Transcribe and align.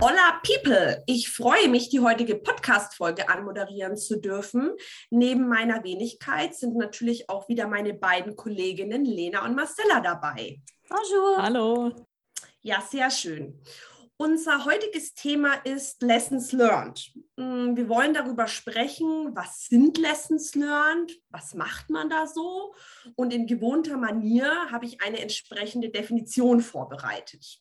Hola 0.00 0.40
People! 0.44 1.02
Ich 1.06 1.28
freue 1.28 1.68
mich, 1.68 1.88
die 1.88 1.98
heutige 1.98 2.36
Podcast-Folge 2.36 3.28
anmoderieren 3.28 3.96
zu 3.96 4.20
dürfen. 4.20 4.70
Neben 5.10 5.48
meiner 5.48 5.82
Wenigkeit 5.82 6.54
sind 6.54 6.76
natürlich 6.76 7.28
auch 7.28 7.48
wieder 7.48 7.66
meine 7.66 7.94
beiden 7.94 8.36
Kolleginnen 8.36 9.04
Lena 9.04 9.44
und 9.44 9.56
Marcella 9.56 9.98
dabei. 9.98 10.60
Bonjour! 10.88 11.42
Hallo! 11.42 11.92
Ja, 12.60 12.80
sehr 12.80 13.10
schön. 13.10 13.60
Unser 14.16 14.64
heutiges 14.64 15.14
Thema 15.14 15.54
ist 15.64 16.00
Lessons 16.00 16.52
Learned. 16.52 17.12
Mm, 17.34 17.74
wir 17.74 17.88
wollen 17.88 18.14
darüber 18.14 18.46
sprechen, 18.46 19.34
was 19.34 19.64
sind 19.66 19.98
Lessons 19.98 20.54
Learned, 20.54 21.12
was 21.30 21.54
macht 21.54 21.90
man 21.90 22.08
da 22.08 22.28
so? 22.28 22.72
Und 23.16 23.32
in 23.32 23.48
gewohnter 23.48 23.96
Manier 23.96 24.70
habe 24.70 24.86
ich 24.86 25.00
eine 25.02 25.18
entsprechende 25.18 25.88
Definition 25.88 26.60
vorbereitet. 26.60 27.60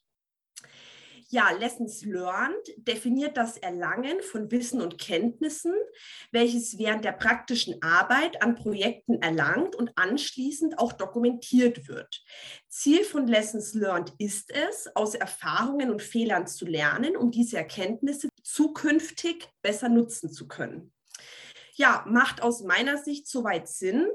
Ja, 1.30 1.52
Lessons 1.52 2.06
Learned 2.06 2.56
definiert 2.78 3.36
das 3.36 3.58
Erlangen 3.58 4.22
von 4.22 4.50
Wissen 4.50 4.80
und 4.82 4.98
Kenntnissen, 4.98 5.74
welches 6.32 6.78
während 6.78 7.04
der 7.04 7.12
praktischen 7.12 7.82
Arbeit 7.82 8.42
an 8.42 8.56
Projekten 8.56 9.22
erlangt 9.22 9.76
und 9.76 9.92
anschließend 9.98 10.80
auch 10.80 10.94
dokumentiert 10.94 11.90
wird. 11.90 12.24
Ziel 12.70 13.04
von 13.04 13.28
Lessons 13.28 13.74
Learned 13.74 14.14
ist 14.20 14.54
es, 14.56 14.88
aus 14.96 15.16
Erfahrungen 15.16 15.92
und 15.92 16.02
Fehlern 16.02 16.48
zu 16.48 16.66
lernen, 16.66 17.18
um 17.18 17.30
diese 17.30 17.58
Erkenntnisse 17.58 18.30
zukünftig 18.42 19.50
besser 19.62 19.90
nutzen 19.90 20.32
zu 20.32 20.48
können 20.48 20.94
ja, 21.78 22.04
macht 22.08 22.42
aus 22.42 22.64
meiner 22.64 22.98
Sicht 22.98 23.28
soweit 23.28 23.68
Sinn. 23.68 24.08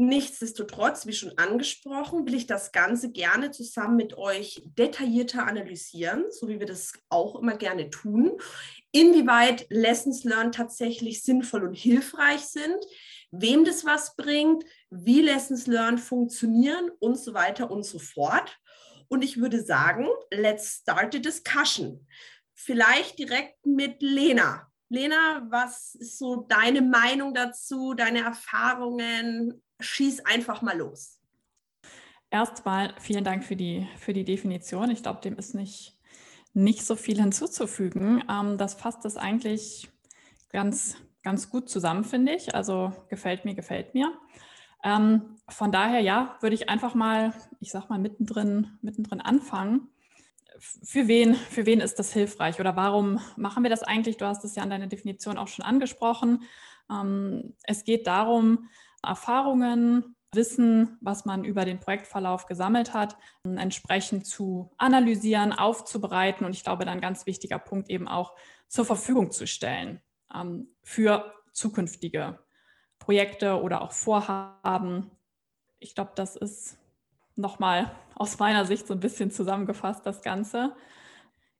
Nichtsdestotrotz, 0.00 1.04
wie 1.04 1.12
schon 1.12 1.36
angesprochen, 1.36 2.24
will 2.24 2.34
ich 2.34 2.46
das 2.46 2.72
Ganze 2.72 3.12
gerne 3.12 3.50
zusammen 3.50 3.96
mit 3.96 4.16
euch 4.16 4.62
detaillierter 4.64 5.46
analysieren, 5.46 6.24
so 6.30 6.48
wie 6.48 6.58
wir 6.58 6.66
das 6.66 6.94
auch 7.10 7.38
immer 7.38 7.54
gerne 7.58 7.90
tun. 7.90 8.32
Inwieweit 8.92 9.66
Lessons 9.68 10.24
Learned 10.24 10.54
tatsächlich 10.54 11.22
sinnvoll 11.22 11.64
und 11.64 11.74
hilfreich 11.74 12.40
sind, 12.40 12.78
wem 13.30 13.66
das 13.66 13.84
was 13.84 14.16
bringt, 14.16 14.64
wie 14.88 15.20
Lessons 15.20 15.66
Learned 15.66 16.00
funktionieren 16.00 16.90
und 16.98 17.18
so 17.18 17.34
weiter 17.34 17.70
und 17.70 17.84
so 17.84 17.98
fort. 17.98 18.56
Und 19.08 19.22
ich 19.22 19.38
würde 19.38 19.62
sagen, 19.62 20.08
let's 20.32 20.76
start 20.76 21.12
the 21.12 21.20
discussion. 21.20 22.06
Vielleicht 22.54 23.18
direkt 23.18 23.66
mit 23.66 24.00
Lena. 24.00 24.69
Lena, 24.90 25.46
was 25.48 25.94
ist 25.94 26.18
so 26.18 26.44
deine 26.48 26.82
Meinung 26.82 27.32
dazu, 27.32 27.94
deine 27.94 28.24
Erfahrungen? 28.24 29.62
Schieß 29.78 30.26
einfach 30.26 30.62
mal 30.62 30.76
los. 30.76 31.20
Erstmal 32.28 32.94
vielen 32.98 33.22
Dank 33.22 33.44
für 33.44 33.54
die, 33.54 33.86
für 33.98 34.12
die 34.12 34.24
Definition. 34.24 34.90
Ich 34.90 35.04
glaube, 35.04 35.20
dem 35.20 35.36
ist 35.36 35.54
nicht, 35.54 35.96
nicht 36.54 36.84
so 36.84 36.96
viel 36.96 37.20
hinzuzufügen. 37.20 38.24
Ähm, 38.28 38.58
das 38.58 38.74
fasst 38.74 39.04
es 39.04 39.16
eigentlich 39.16 39.88
ganz, 40.48 40.96
ganz 41.22 41.50
gut 41.50 41.70
zusammen, 41.70 42.02
finde 42.02 42.34
ich. 42.34 42.56
Also 42.56 42.92
gefällt 43.08 43.44
mir, 43.44 43.54
gefällt 43.54 43.94
mir. 43.94 44.12
Ähm, 44.82 45.36
von 45.48 45.70
daher, 45.70 46.00
ja, 46.00 46.36
würde 46.40 46.54
ich 46.54 46.68
einfach 46.68 46.94
mal, 46.96 47.32
ich 47.60 47.70
sag 47.70 47.90
mal, 47.90 47.98
mittendrin, 48.00 48.76
mittendrin 48.82 49.20
anfangen 49.20 49.88
für 50.60 51.08
wen, 51.08 51.34
für 51.34 51.66
wen 51.66 51.80
ist 51.80 51.98
das 51.98 52.12
hilfreich 52.12 52.60
oder 52.60 52.76
warum 52.76 53.20
machen 53.36 53.62
wir 53.62 53.70
das 53.70 53.82
eigentlich? 53.82 54.18
Du 54.18 54.26
hast 54.26 54.44
es 54.44 54.54
ja 54.54 54.62
an 54.62 54.70
deiner 54.70 54.86
Definition 54.86 55.38
auch 55.38 55.48
schon 55.48 55.64
angesprochen. 55.64 56.44
Ähm, 56.90 57.54
es 57.64 57.84
geht 57.84 58.06
darum, 58.06 58.68
Erfahrungen, 59.02 60.16
Wissen, 60.32 60.96
was 61.00 61.24
man 61.24 61.44
über 61.44 61.64
den 61.64 61.80
Projektverlauf 61.80 62.46
gesammelt 62.46 62.94
hat, 62.94 63.16
entsprechend 63.42 64.26
zu 64.26 64.70
analysieren, 64.76 65.52
aufzubereiten 65.52 66.46
und 66.46 66.54
ich 66.54 66.62
glaube, 66.62 66.84
dann 66.84 67.00
ganz 67.00 67.26
wichtiger 67.26 67.58
Punkt 67.58 67.90
eben 67.90 68.06
auch 68.06 68.36
zur 68.68 68.84
Verfügung 68.84 69.32
zu 69.32 69.46
stellen 69.48 70.00
ähm, 70.32 70.68
für 70.84 71.34
zukünftige 71.52 72.38
Projekte 73.00 73.60
oder 73.60 73.82
auch 73.82 73.92
Vorhaben. 73.92 75.10
Ich 75.80 75.94
glaube, 75.94 76.12
das 76.14 76.36
ist 76.36 76.78
nochmal 77.40 77.90
aus 78.14 78.38
meiner 78.38 78.64
Sicht 78.64 78.86
so 78.86 78.94
ein 78.94 79.00
bisschen 79.00 79.30
zusammengefasst, 79.30 80.04
das 80.04 80.22
Ganze. 80.22 80.74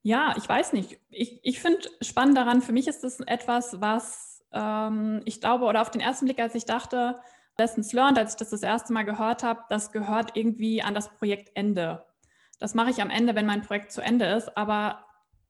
Ja, 0.02 0.34
ich 0.36 0.48
weiß 0.48 0.72
nicht. 0.72 0.98
Ich, 1.10 1.41
ich 1.42 1.60
finde 1.60 1.88
spannend 2.00 2.36
daran, 2.36 2.62
für 2.62 2.72
mich 2.72 2.88
ist 2.88 3.04
das 3.04 3.20
etwas, 3.20 3.80
was 3.80 4.44
ähm, 4.52 5.22
ich 5.24 5.40
glaube, 5.40 5.64
oder 5.64 5.82
auf 5.82 5.90
den 5.90 6.00
ersten 6.00 6.26
Blick, 6.26 6.40
als 6.40 6.54
ich 6.54 6.64
dachte, 6.64 7.20
Lessons 7.58 7.92
Learned, 7.92 8.19
als 8.19 8.32
ich 8.32 8.38
das 8.38 8.50
das 8.50 8.62
erste 8.62 8.92
Mal 8.92 9.04
gehört 9.04 9.42
habe, 9.42 9.64
das 9.69 9.92
gehört 9.92 10.36
irgendwie 10.36 10.82
an 10.82 10.94
das 10.94 11.10
Projektende. 11.14 12.06
Das 12.58 12.74
mache 12.74 12.90
ich 12.90 13.02
am 13.02 13.10
Ende, 13.10 13.34
wenn 13.34 13.46
mein 13.46 13.62
Projekt 13.62 13.92
zu 13.92 14.00
Ende 14.00 14.26
ist, 14.26 14.56
aber 14.56 15.04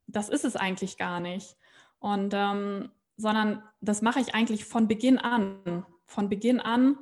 das 0.07 0.29
ist 0.29 0.45
es 0.45 0.57
eigentlich 0.57 0.97
gar 0.97 1.21
nicht. 1.21 1.57
Und 1.99 2.33
ähm, 2.35 2.91
sondern 3.17 3.63
das 3.81 4.03
mache 4.03 4.21
ich 4.21 4.35
eigentlich 4.35 4.65
von 4.65 4.89
Beginn 4.89 5.19
an. 5.19 5.85
Von 6.07 6.29
Beginn 6.29 6.59
an 6.59 6.99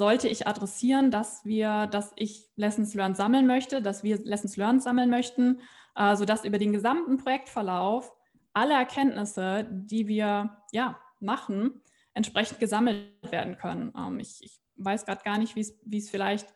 sollte 0.00 0.28
ich 0.28 0.46
adressieren, 0.46 1.10
dass 1.10 1.44
wir, 1.44 1.86
dass 1.86 2.14
ich 2.16 2.48
Lessons 2.56 2.94
Learned 2.94 3.18
sammeln 3.18 3.46
möchte, 3.46 3.82
dass 3.82 4.02
wir 4.02 4.16
Lessons 4.24 4.56
Learned 4.56 4.82
sammeln 4.82 5.10
möchten, 5.10 5.60
äh, 5.94 6.16
sodass 6.16 6.46
über 6.46 6.56
den 6.56 6.72
gesamten 6.72 7.18
Projektverlauf 7.18 8.10
alle 8.54 8.72
Erkenntnisse, 8.72 9.68
die 9.70 10.08
wir 10.08 10.56
ja, 10.72 10.98
machen, 11.20 11.82
entsprechend 12.14 12.60
gesammelt 12.60 13.10
werden 13.30 13.58
können. 13.58 13.92
Ähm, 13.94 14.18
ich, 14.20 14.42
ich, 14.42 14.58
weiß 14.82 15.04
gerade 15.04 15.22
gar 15.22 15.36
nicht, 15.36 15.54
wie 15.54 15.98
es 15.98 16.08
vielleicht, 16.08 16.46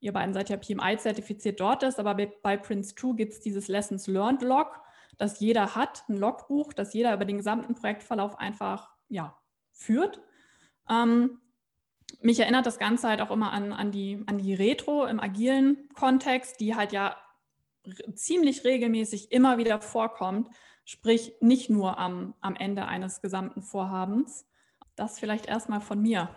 ihr 0.00 0.12
beiden 0.12 0.34
seid 0.34 0.50
ja 0.50 0.58
PMI-zertifiziert 0.58 1.58
dort 1.58 1.82
ist, 1.82 1.98
aber 1.98 2.14
bei, 2.14 2.30
bei 2.42 2.58
Prince 2.58 2.94
2 2.94 3.16
gibt 3.16 3.32
es 3.32 3.40
dieses 3.40 3.68
Lessons 3.68 4.06
Learned 4.08 4.42
Log, 4.42 4.78
das 5.16 5.40
jeder 5.40 5.74
hat, 5.74 6.04
ein 6.10 6.18
Logbuch, 6.18 6.74
das 6.74 6.92
jeder 6.92 7.14
über 7.14 7.24
den 7.24 7.38
gesamten 7.38 7.74
Projektverlauf 7.74 8.38
einfach 8.38 8.90
ja, 9.08 9.34
führt. 9.72 10.20
Ähm, 10.90 11.40
mich 12.22 12.40
erinnert 12.40 12.66
das 12.66 12.78
Ganze 12.78 13.08
halt 13.08 13.20
auch 13.20 13.30
immer 13.30 13.52
an, 13.52 13.72
an, 13.72 13.90
die, 13.92 14.22
an 14.26 14.38
die 14.38 14.54
Retro 14.54 15.06
im 15.06 15.20
agilen 15.20 15.88
Kontext, 15.94 16.60
die 16.60 16.74
halt 16.74 16.92
ja 16.92 17.16
ziemlich 18.14 18.64
regelmäßig 18.64 19.32
immer 19.32 19.58
wieder 19.58 19.80
vorkommt, 19.80 20.48
sprich 20.84 21.34
nicht 21.40 21.70
nur 21.70 21.98
am, 21.98 22.34
am 22.40 22.56
Ende 22.56 22.86
eines 22.86 23.20
gesamten 23.20 23.62
Vorhabens. 23.62 24.46
Das 24.96 25.18
vielleicht 25.18 25.46
erstmal 25.46 25.80
von 25.80 26.00
mir. 26.00 26.28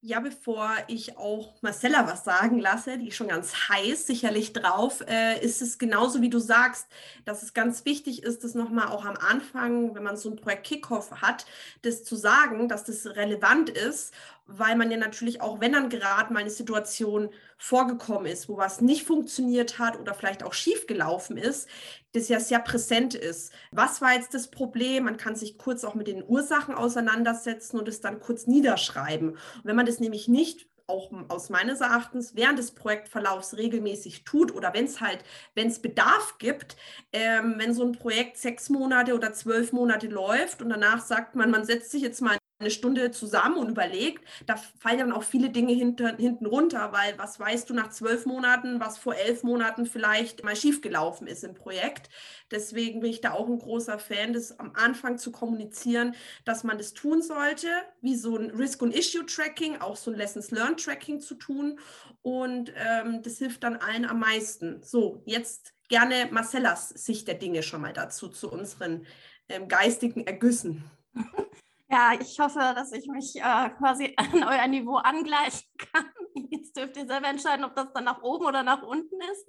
Ja, 0.00 0.20
bevor 0.20 0.70
ich 0.86 1.18
auch 1.18 1.60
Marcella 1.60 2.06
was 2.06 2.22
sagen 2.22 2.60
lasse, 2.60 2.98
die 2.98 3.08
ist 3.08 3.16
schon 3.16 3.26
ganz 3.26 3.68
heiß 3.68 4.06
sicherlich 4.06 4.52
drauf, 4.52 5.02
äh, 5.08 5.44
ist 5.44 5.60
es 5.60 5.76
genauso 5.76 6.22
wie 6.22 6.30
du 6.30 6.38
sagst, 6.38 6.86
dass 7.24 7.42
es 7.42 7.52
ganz 7.52 7.84
wichtig 7.84 8.22
ist, 8.22 8.44
das 8.44 8.54
nochmal 8.54 8.88
auch 8.88 9.04
am 9.04 9.16
Anfang, 9.16 9.96
wenn 9.96 10.04
man 10.04 10.16
so 10.16 10.30
ein 10.30 10.36
Projekt 10.36 10.68
Kickoff 10.68 11.10
hat, 11.20 11.46
das 11.82 12.04
zu 12.04 12.14
sagen, 12.14 12.68
dass 12.68 12.84
das 12.84 13.06
relevant 13.06 13.70
ist 13.70 14.14
weil 14.48 14.76
man 14.76 14.90
ja 14.90 14.96
natürlich 14.96 15.42
auch, 15.42 15.60
wenn 15.60 15.72
dann 15.74 15.90
gerade 15.90 16.32
mal 16.32 16.40
eine 16.40 16.50
Situation 16.50 17.28
vorgekommen 17.58 18.26
ist, 18.26 18.48
wo 18.48 18.56
was 18.56 18.80
nicht 18.80 19.04
funktioniert 19.04 19.78
hat 19.78 20.00
oder 20.00 20.14
vielleicht 20.14 20.42
auch 20.42 20.54
schief 20.54 20.86
gelaufen 20.86 21.36
ist, 21.36 21.68
das 22.12 22.28
ja 22.28 22.40
sehr 22.40 22.58
präsent 22.58 23.14
ist. 23.14 23.52
Was 23.72 24.00
war 24.00 24.14
jetzt 24.14 24.32
das 24.32 24.50
Problem? 24.50 25.04
Man 25.04 25.18
kann 25.18 25.36
sich 25.36 25.58
kurz 25.58 25.84
auch 25.84 25.94
mit 25.94 26.06
den 26.08 26.24
Ursachen 26.26 26.74
auseinandersetzen 26.74 27.78
und 27.78 27.88
es 27.88 28.00
dann 28.00 28.20
kurz 28.20 28.46
niederschreiben. 28.46 29.32
Und 29.32 29.64
wenn 29.64 29.76
man 29.76 29.86
das 29.86 30.00
nämlich 30.00 30.28
nicht 30.28 30.66
auch 30.86 31.12
aus 31.28 31.50
meines 31.50 31.82
Erachtens 31.82 32.34
während 32.34 32.58
des 32.58 32.70
Projektverlaufs 32.70 33.58
regelmäßig 33.58 34.24
tut 34.24 34.54
oder 34.54 34.72
wenn 34.72 34.86
es 34.86 35.02
halt, 35.02 35.22
wenn 35.54 35.68
es 35.68 35.82
Bedarf 35.82 36.36
gibt, 36.38 36.76
ähm, 37.12 37.56
wenn 37.58 37.74
so 37.74 37.84
ein 37.84 37.92
Projekt 37.92 38.38
sechs 38.38 38.70
Monate 38.70 39.14
oder 39.14 39.34
zwölf 39.34 39.72
Monate 39.72 40.06
läuft 40.06 40.62
und 40.62 40.70
danach 40.70 41.04
sagt 41.04 41.34
man, 41.34 41.50
man 41.50 41.66
setzt 41.66 41.90
sich 41.90 42.00
jetzt 42.00 42.22
mal 42.22 42.38
eine 42.58 42.70
Stunde 42.70 43.10
zusammen 43.12 43.56
und 43.56 43.68
überlegt, 43.68 44.24
da 44.46 44.56
fallen 44.56 44.98
dann 44.98 45.12
auch 45.12 45.22
viele 45.22 45.50
Dinge 45.50 45.72
hinter, 45.72 46.16
hinten 46.16 46.46
runter, 46.46 46.92
weil 46.92 47.16
was 47.16 47.38
weißt 47.38 47.70
du 47.70 47.74
nach 47.74 47.90
zwölf 47.90 48.26
Monaten, 48.26 48.80
was 48.80 48.98
vor 48.98 49.14
elf 49.14 49.44
Monaten 49.44 49.86
vielleicht 49.86 50.42
mal 50.42 50.56
schiefgelaufen 50.56 51.26
ist 51.26 51.44
im 51.44 51.54
Projekt. 51.54 52.08
Deswegen 52.50 53.00
bin 53.00 53.10
ich 53.10 53.20
da 53.20 53.32
auch 53.32 53.46
ein 53.46 53.58
großer 53.58 53.98
Fan, 53.98 54.32
das 54.32 54.58
am 54.58 54.72
Anfang 54.74 55.18
zu 55.18 55.30
kommunizieren, 55.30 56.14
dass 56.44 56.64
man 56.64 56.78
das 56.78 56.94
tun 56.94 57.22
sollte, 57.22 57.68
wie 58.00 58.16
so 58.16 58.36
ein 58.36 58.50
Risk- 58.50 58.82
und 58.82 58.94
Issue-Tracking, 58.94 59.80
auch 59.80 59.96
so 59.96 60.10
ein 60.10 60.16
Lessons-Learned-Tracking 60.16 61.20
zu 61.20 61.36
tun. 61.36 61.78
Und 62.22 62.72
ähm, 62.76 63.22
das 63.22 63.38
hilft 63.38 63.62
dann 63.62 63.76
allen 63.76 64.04
am 64.04 64.18
meisten. 64.18 64.82
So, 64.82 65.22
jetzt 65.26 65.74
gerne 65.88 66.28
Marcellas 66.32 66.88
Sicht 66.88 67.28
der 67.28 67.36
Dinge 67.36 67.62
schon 67.62 67.82
mal 67.82 67.92
dazu, 67.92 68.28
zu 68.28 68.50
unseren 68.50 69.06
ähm, 69.48 69.68
geistigen 69.68 70.26
Ergüssen. 70.26 70.82
Ja, 71.90 72.12
ich 72.20 72.38
hoffe, 72.38 72.58
dass 72.58 72.92
ich 72.92 73.06
mich 73.06 73.36
äh, 73.36 73.70
quasi 73.70 74.14
an 74.16 74.44
euer 74.44 74.66
Niveau 74.66 74.96
angleichen 74.96 75.66
kann. 75.78 76.10
Jetzt 76.50 76.76
dürft 76.76 76.96
ihr 76.96 77.06
selber 77.06 77.28
entscheiden, 77.28 77.64
ob 77.64 77.74
das 77.74 77.92
dann 77.94 78.04
nach 78.04 78.22
oben 78.22 78.44
oder 78.44 78.62
nach 78.62 78.82
unten 78.82 79.18
ist. 79.32 79.46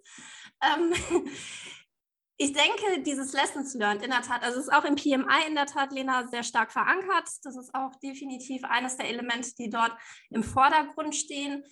Ähm, 0.64 0.94
ich 2.38 2.54
denke, 2.54 3.02
dieses 3.04 3.34
Lessons 3.34 3.74
Learned 3.74 4.04
in 4.04 4.12
der 4.12 4.22
Tat, 4.22 4.42
also 4.42 4.58
es 4.58 4.68
ist 4.68 4.74
auch 4.74 4.86
im 4.86 4.96
PMI 4.96 5.48
in 5.48 5.56
der 5.56 5.66
Tat, 5.66 5.92
Lena, 5.92 6.28
sehr 6.28 6.44
stark 6.44 6.72
verankert. 6.72 7.28
Das 7.44 7.58
ist 7.58 7.76
auch 7.76 7.94
definitiv 8.02 8.64
eines 8.64 8.96
der 8.96 9.10
Elemente, 9.10 9.54
die 9.56 9.70
dort 9.70 9.92
im 10.30 10.44
Vordergrund 10.44 11.16
stehen. 11.16 11.66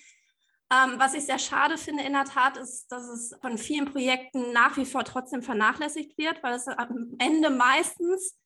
Ähm, 0.69 0.95
was 0.99 1.13
ich 1.13 1.25
sehr 1.25 1.39
schade 1.39 1.77
finde 1.77 2.03
in 2.03 2.11
der 2.11 2.25
Tat 2.25 2.57
ist, 2.57 2.91
dass 2.91 3.07
es 3.07 3.33
von 3.39 3.57
vielen 3.57 3.85
Projekten 3.85 4.51
nach 4.51 4.75
wie 4.75 4.85
vor 4.85 5.05
trotzdem 5.05 5.41
vernachlässigt 5.41 6.17
wird, 6.17 6.43
weil 6.43 6.55
es 6.55 6.67
am 6.67 7.15
Ende 7.19 7.49
meistens 7.49 8.37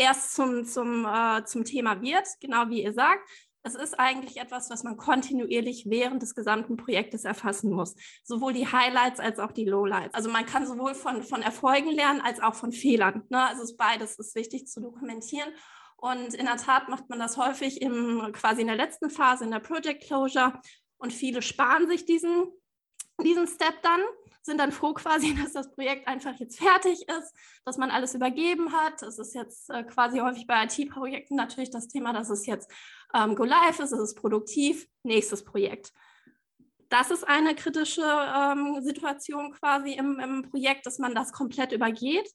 erst 0.00 0.34
zum, 0.34 0.64
zum, 0.64 1.04
äh, 1.04 1.44
zum 1.44 1.64
Thema 1.64 2.00
wird, 2.00 2.26
genau 2.40 2.68
wie 2.70 2.82
ihr 2.82 2.94
sagt. 2.94 3.28
Es 3.62 3.74
ist 3.74 4.00
eigentlich 4.00 4.38
etwas, 4.38 4.70
was 4.70 4.84
man 4.84 4.96
kontinuierlich 4.96 5.84
während 5.90 6.22
des 6.22 6.34
gesamten 6.34 6.78
Projektes 6.78 7.24
erfassen 7.24 7.70
muss. 7.70 7.94
Sowohl 8.24 8.54
die 8.54 8.66
Highlights 8.66 9.20
als 9.20 9.38
auch 9.38 9.52
die 9.52 9.66
Lowlights. 9.66 10.14
Also 10.14 10.30
man 10.30 10.46
kann 10.46 10.66
sowohl 10.66 10.94
von, 10.94 11.22
von 11.22 11.42
Erfolgen 11.42 11.90
lernen 11.90 12.22
als 12.22 12.40
auch 12.40 12.54
von 12.54 12.72
Fehlern. 12.72 13.22
Ne? 13.28 13.46
Also 13.46 13.62
es 13.62 13.76
beides 13.76 14.18
ist 14.18 14.34
wichtig 14.34 14.66
zu 14.66 14.80
dokumentieren. 14.80 15.50
Und 15.98 16.32
in 16.32 16.46
der 16.46 16.56
Tat 16.56 16.88
macht 16.88 17.10
man 17.10 17.18
das 17.18 17.36
häufig 17.36 17.82
im, 17.82 18.32
quasi 18.32 18.62
in 18.62 18.68
der 18.68 18.76
letzten 18.76 19.10
Phase, 19.10 19.44
in 19.44 19.50
der 19.50 19.60
Project 19.60 20.04
Closure. 20.04 20.58
Und 20.96 21.12
viele 21.12 21.42
sparen 21.42 21.86
sich 21.86 22.06
diesen, 22.06 22.46
diesen 23.22 23.46
Step 23.46 23.82
dann 23.82 24.00
sind 24.42 24.58
dann 24.58 24.72
froh 24.72 24.94
quasi, 24.94 25.34
dass 25.42 25.52
das 25.52 25.70
Projekt 25.72 26.08
einfach 26.08 26.38
jetzt 26.38 26.58
fertig 26.58 27.08
ist, 27.08 27.34
dass 27.64 27.78
man 27.78 27.90
alles 27.90 28.14
übergeben 28.14 28.72
hat. 28.72 29.02
Es 29.02 29.18
ist 29.18 29.34
jetzt 29.34 29.70
äh, 29.70 29.84
quasi 29.84 30.18
häufig 30.18 30.46
bei 30.46 30.64
IT-Projekten 30.64 31.36
natürlich 31.36 31.70
das 31.70 31.88
Thema, 31.88 32.12
dass 32.12 32.30
es 32.30 32.46
jetzt 32.46 32.70
ähm, 33.14 33.34
Go 33.34 33.44
Live 33.44 33.80
ist, 33.80 33.92
es 33.92 34.00
ist 34.00 34.14
produktiv, 34.16 34.86
nächstes 35.02 35.44
Projekt. 35.44 35.92
Das 36.88 37.12
ist 37.12 37.22
eine 37.22 37.54
kritische 37.54 38.02
ähm, 38.02 38.82
Situation 38.82 39.52
quasi 39.52 39.92
im, 39.92 40.18
im 40.18 40.50
Projekt, 40.50 40.86
dass 40.86 40.98
man 40.98 41.14
das 41.14 41.32
komplett 41.32 41.70
übergeht. 41.70 42.28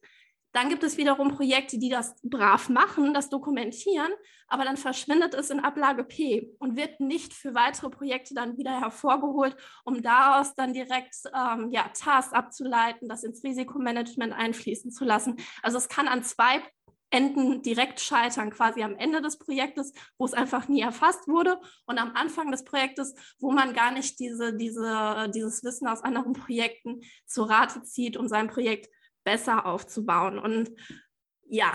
Dann 0.56 0.70
gibt 0.70 0.84
es 0.84 0.96
wiederum 0.96 1.36
Projekte, 1.36 1.78
die 1.78 1.90
das 1.90 2.16
brav 2.24 2.70
machen, 2.70 3.14
das 3.14 3.30
dokumentieren, 3.30 4.10
aber 4.48 4.64
dann 4.64 4.78
verschwindet 4.78 5.34
es 5.34 5.50
in 5.50 5.60
Ablage 5.60 6.06
P 6.06 6.56
und 6.60 6.78
wird 6.78 7.02
nicht 7.02 7.34
für 7.34 7.54
weitere 7.54 7.90
Projekte 7.90 8.34
dann 8.34 8.58
wieder 8.58 8.80
hervorgeholt, 8.80 9.58
um 9.84 10.02
daraus 10.02 10.56
dann 10.56 10.72
direkt 10.72 11.18
ähm, 11.36 11.72
ja, 11.72 11.90
Tasks 11.90 12.32
abzuleiten, 12.32 13.10
das 13.10 13.26
ins 13.26 13.44
Risikomanagement 13.44 14.32
einfließen 14.32 14.92
zu 14.92 15.04
lassen. 15.04 15.36
Also 15.62 15.78
es 15.78 15.90
kann 15.90 16.08
an 16.08 16.24
zwei 16.24 16.62
Enden 17.10 17.62
direkt 17.62 18.00
scheitern, 18.00 18.50
quasi 18.50 18.82
am 18.82 18.96
Ende 18.96 19.22
des 19.22 19.38
Projektes, 19.38 19.92
wo 20.18 20.24
es 20.24 20.34
einfach 20.34 20.70
nie 20.70 20.82
erfasst 20.82 21.28
wurde 21.28 21.60
und 21.86 21.98
am 21.98 22.14
Anfang 22.16 22.50
des 22.52 22.64
Projektes, 22.64 23.14
wo 23.40 23.52
man 23.52 23.74
gar 23.74 23.92
nicht 23.92 24.20
diese, 24.20 24.56
diese, 24.56 25.30
dieses 25.36 25.66
Wissen 25.66 25.88
aus 25.90 26.02
anderen 26.02 26.32
Projekten 26.32 27.02
zu 27.26 27.44
Rate 27.44 27.84
zieht, 27.84 28.16
um 28.16 28.30
sein 28.30 28.48
Projekt 28.48 28.95
besser 29.26 29.66
aufzubauen. 29.66 30.40
Und 30.40 30.72
ja, 31.48 31.74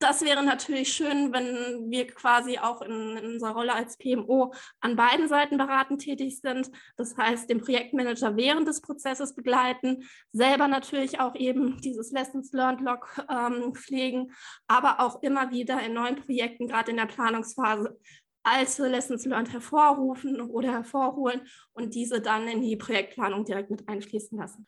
das 0.00 0.22
wäre 0.22 0.44
natürlich 0.44 0.92
schön, 0.92 1.32
wenn 1.32 1.90
wir 1.90 2.06
quasi 2.08 2.58
auch 2.58 2.82
in, 2.82 3.16
in, 3.16 3.24
unserer 3.34 3.52
Rolle 3.52 3.74
als 3.74 3.96
PMO 3.96 4.52
an 4.80 4.96
beiden 4.96 5.28
Seiten 5.28 5.56
beratend 5.56 6.02
tätig 6.02 6.40
sind. 6.40 6.70
Das 6.96 7.16
heißt, 7.16 7.48
den 7.48 7.60
Projektmanager 7.60 8.36
während 8.36 8.68
des 8.68 8.82
Prozesses 8.82 9.34
begleiten, 9.34 10.04
selber 10.32 10.68
natürlich 10.68 11.20
auch 11.20 11.34
eben 11.36 11.80
dieses 11.80 12.10
Lessons 12.12 12.52
Learned 12.52 12.82
Log 12.82 13.24
ähm, 13.30 13.74
pflegen, 13.74 14.32
aber 14.66 15.00
auch 15.00 15.22
immer 15.22 15.50
wieder 15.52 15.80
in 15.80 15.94
neuen 15.94 16.16
Projekten, 16.16 16.68
gerade 16.68 16.90
in 16.90 16.98
der 16.98 17.06
Planungsphase, 17.06 17.98
alte 18.42 18.88
Lessons 18.88 19.24
Learned 19.24 19.52
hervorrufen 19.52 20.40
oder 20.42 20.70
hervorholen 20.70 21.48
und 21.72 21.94
diese 21.94 22.20
dann 22.20 22.46
in 22.46 22.60
die 22.60 22.76
Projektplanung 22.76 23.46
direkt 23.46 23.70
mit 23.70 23.88
einfließen 23.88 24.36
lassen. 24.36 24.66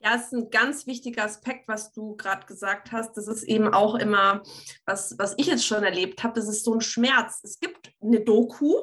Ja, 0.00 0.14
es 0.14 0.26
ist 0.26 0.32
ein 0.32 0.50
ganz 0.50 0.86
wichtiger 0.86 1.24
Aspekt, 1.24 1.66
was 1.66 1.92
du 1.92 2.14
gerade 2.16 2.46
gesagt 2.46 2.92
hast. 2.92 3.16
Das 3.16 3.26
ist 3.26 3.42
eben 3.42 3.74
auch 3.74 3.96
immer, 3.96 4.42
was, 4.86 5.18
was 5.18 5.34
ich 5.38 5.46
jetzt 5.46 5.66
schon 5.66 5.82
erlebt 5.82 6.22
habe, 6.22 6.34
das 6.38 6.48
ist 6.48 6.64
so 6.64 6.74
ein 6.74 6.80
Schmerz. 6.80 7.40
Es 7.42 7.58
gibt 7.58 7.92
eine 8.00 8.20
Doku 8.20 8.74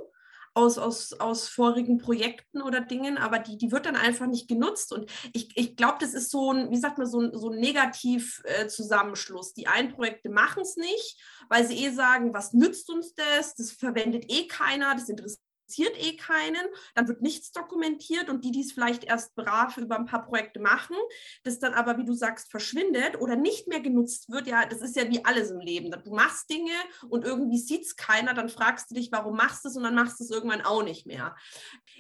aus, 0.54 0.78
aus, 0.78 1.14
aus 1.14 1.48
vorigen 1.48 2.00
Projekten 2.00 2.62
oder 2.62 2.82
Dingen, 2.82 3.18
aber 3.18 3.40
die, 3.40 3.58
die 3.58 3.72
wird 3.72 3.86
dann 3.86 3.96
einfach 3.96 4.26
nicht 4.26 4.48
genutzt. 4.48 4.92
Und 4.92 5.10
ich, 5.34 5.56
ich 5.58 5.76
glaube, 5.76 5.98
das 6.00 6.14
ist 6.14 6.32
so 6.32 6.52
ein, 6.52 6.70
wie 6.72 6.78
sagt 6.78 6.98
man, 6.98 7.08
so 7.08 7.22
ein, 7.22 7.32
so 7.34 7.50
ein 7.50 7.60
Negativ-Zusammenschluss. 7.60 9.54
die 9.54 9.68
einen 9.68 9.94
Projekte 9.94 10.30
machen 10.30 10.64
es 10.64 10.76
nicht, 10.76 11.22
weil 11.50 11.66
sie 11.68 11.86
eh 11.86 11.92
sagen, 11.92 12.34
was 12.34 12.54
nützt 12.54 12.90
uns 12.90 13.14
das? 13.14 13.56
Das 13.56 13.72
verwendet 13.72 14.26
eh 14.30 14.48
keiner, 14.48 14.96
das 14.96 15.10
interessiert 15.10 15.45
interessiert 15.66 15.96
eh 15.98 16.16
keinen, 16.16 16.66
dann 16.94 17.08
wird 17.08 17.22
nichts 17.22 17.52
dokumentiert 17.52 18.30
und 18.30 18.44
die, 18.46 18.52
die 18.52 18.62
es 18.62 18.72
vielleicht 18.72 19.04
erst 19.04 19.36
brav 19.36 19.78
über 19.78 19.98
ein 19.98 20.06
paar 20.06 20.26
Projekte 20.26 20.60
machen, 20.60 20.96
das 21.44 21.60
dann 21.60 21.74
aber, 21.74 21.98
wie 21.98 22.06
du 22.06 22.14
sagst, 22.14 22.52
verschwindet 22.52 23.20
oder 23.20 23.36
nicht 23.36 23.68
mehr 23.68 23.80
genutzt 23.80 24.30
wird, 24.30 24.48
ja, 24.48 24.66
das 24.66 24.82
ist 24.82 24.96
ja 24.96 25.10
wie 25.10 25.24
alles 25.26 25.52
im 25.52 25.60
Leben. 25.60 25.92
Du 26.04 26.14
machst 26.14 26.50
Dinge 26.50 26.72
und 27.10 27.26
irgendwie 27.26 27.58
sieht 27.58 27.84
es 27.84 27.96
keiner, 27.96 28.34
dann 28.34 28.50
fragst 28.50 28.92
du 28.92 28.96
dich, 28.96 29.12
warum 29.12 29.36
machst 29.36 29.66
du 29.66 29.70
es 29.70 29.78
und 29.78 29.84
dann 29.84 29.96
machst 29.96 30.20
du 30.20 30.24
es 30.24 30.32
irgendwann 30.32 30.62
auch 30.62 30.84
nicht 30.84 31.06
mehr. 31.06 31.36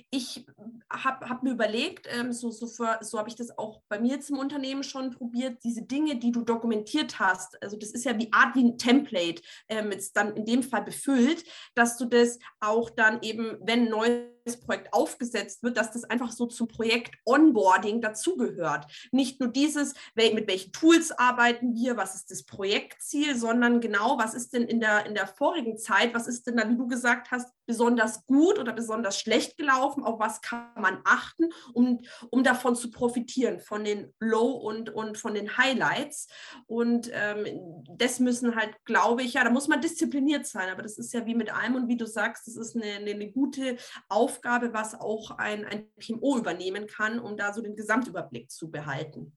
Ich 0.09 0.45
habe 0.91 1.29
hab 1.29 1.44
mir 1.44 1.51
überlegt, 1.51 2.07
ähm, 2.12 2.31
so, 2.31 2.51
so, 2.51 2.67
so 2.67 3.17
habe 3.17 3.29
ich 3.29 3.35
das 3.35 3.57
auch 3.57 3.81
bei 3.89 4.00
mir 4.00 4.15
jetzt 4.15 4.29
im 4.29 4.38
Unternehmen 4.38 4.83
schon 4.83 5.12
probiert, 5.12 5.63
diese 5.63 5.83
Dinge, 5.83 6.17
die 6.17 6.31
du 6.31 6.41
dokumentiert 6.41 7.19
hast, 7.19 7.62
also 7.62 7.77
das 7.77 7.91
ist 7.91 8.06
ja 8.06 8.17
wie 8.17 8.31
Art 8.31 8.56
wie 8.56 8.63
ein 8.63 8.77
Template, 8.77 9.41
ähm, 9.69 9.91
jetzt 9.91 10.15
dann 10.15 10.35
in 10.35 10.45
dem 10.45 10.63
Fall 10.63 10.83
befüllt, 10.83 11.44
dass 11.73 11.97
du 11.97 12.06
das 12.06 12.39
auch 12.59 12.89
dann 12.89 13.21
eben 13.21 13.55
wenn 13.62 13.86
ein 13.86 13.90
neues 13.90 14.35
Projekt 14.53 14.94
aufgesetzt 14.94 15.63
wird, 15.63 15.77
dass 15.77 15.92
das 15.92 16.03
einfach 16.03 16.31
so 16.31 16.45
zum 16.45 16.68
Projekt 16.68 17.15
Onboarding 17.25 18.01
dazugehört. 18.01 18.86
Nicht 19.12 19.39
nur 19.39 19.50
dieses, 19.50 19.94
mit 20.15 20.47
welchen 20.47 20.71
Tools 20.71 21.12
arbeiten 21.12 21.74
wir, 21.74 21.97
was 21.97 22.15
ist 22.15 22.31
das 22.31 22.44
Projektziel, 22.44 23.36
sondern 23.36 23.81
genau, 23.81 24.18
was 24.18 24.33
ist 24.33 24.53
denn 24.53 24.63
in 24.63 24.80
der, 24.80 25.06
in 25.06 25.15
der 25.15 25.27
vorigen 25.27 25.77
Zeit, 25.77 26.13
was 26.13 26.27
ist 26.27 26.47
denn 26.47 26.57
da, 26.57 26.69
wie 26.69 26.77
du 26.77 26.88
gesagt 26.88 27.31
hast, 27.31 27.51
besonders 27.65 28.25
gut 28.25 28.59
oder 28.59 28.74
besonders 28.74 29.19
schlecht 29.19 29.57
gelaufen, 29.57 30.03
auf 30.03 30.19
was 30.19 30.42
kann 30.42 30.69
man 30.75 31.00
achten, 31.03 31.50
um, 31.74 32.01
um 32.30 32.44
davon 32.44 32.75
zu 32.75 32.91
profitieren, 32.91 33.59
von 33.59 33.83
den 33.83 34.13
Low- 34.19 34.57
und, 34.57 34.89
und 34.89 35.18
von 35.18 35.33
den 35.33 35.57
Highlights. 35.57 36.27
Und 36.68 37.09
ähm, 37.13 37.83
das 37.89 38.19
müssen 38.19 38.56
halt, 38.56 38.75
glaube 38.86 39.24
ich, 39.24 39.33
ja, 39.33 39.44
da 39.44 39.50
muss 39.50 39.68
man 39.68 39.81
diszipliniert 39.81 40.45
sein, 40.45 40.69
aber 40.69 40.83
das 40.83 40.98
ist 40.98 41.13
ja 41.13 41.25
wie 41.25 41.36
mit 41.36 41.53
allem 41.53 41.75
und 41.75 41.88
wie 41.88 41.98
du 41.98 42.06
sagst, 42.06 42.48
das 42.48 42.56
ist 42.56 42.75
eine, 42.75 43.12
eine 43.12 43.31
gute 43.31 43.77
Aufgabe, 44.09 44.35
was 44.44 45.00
auch 45.00 45.32
ein, 45.32 45.66
ein 45.66 45.88
PMO 45.98 46.38
übernehmen 46.38 46.88
kann, 46.88 47.20
um 47.20 47.38
da 47.38 47.54
so 47.54 47.62
den 47.62 47.76
Gesamtüberblick 47.76 48.52
zu 48.52 48.70
behalten. 48.70 49.36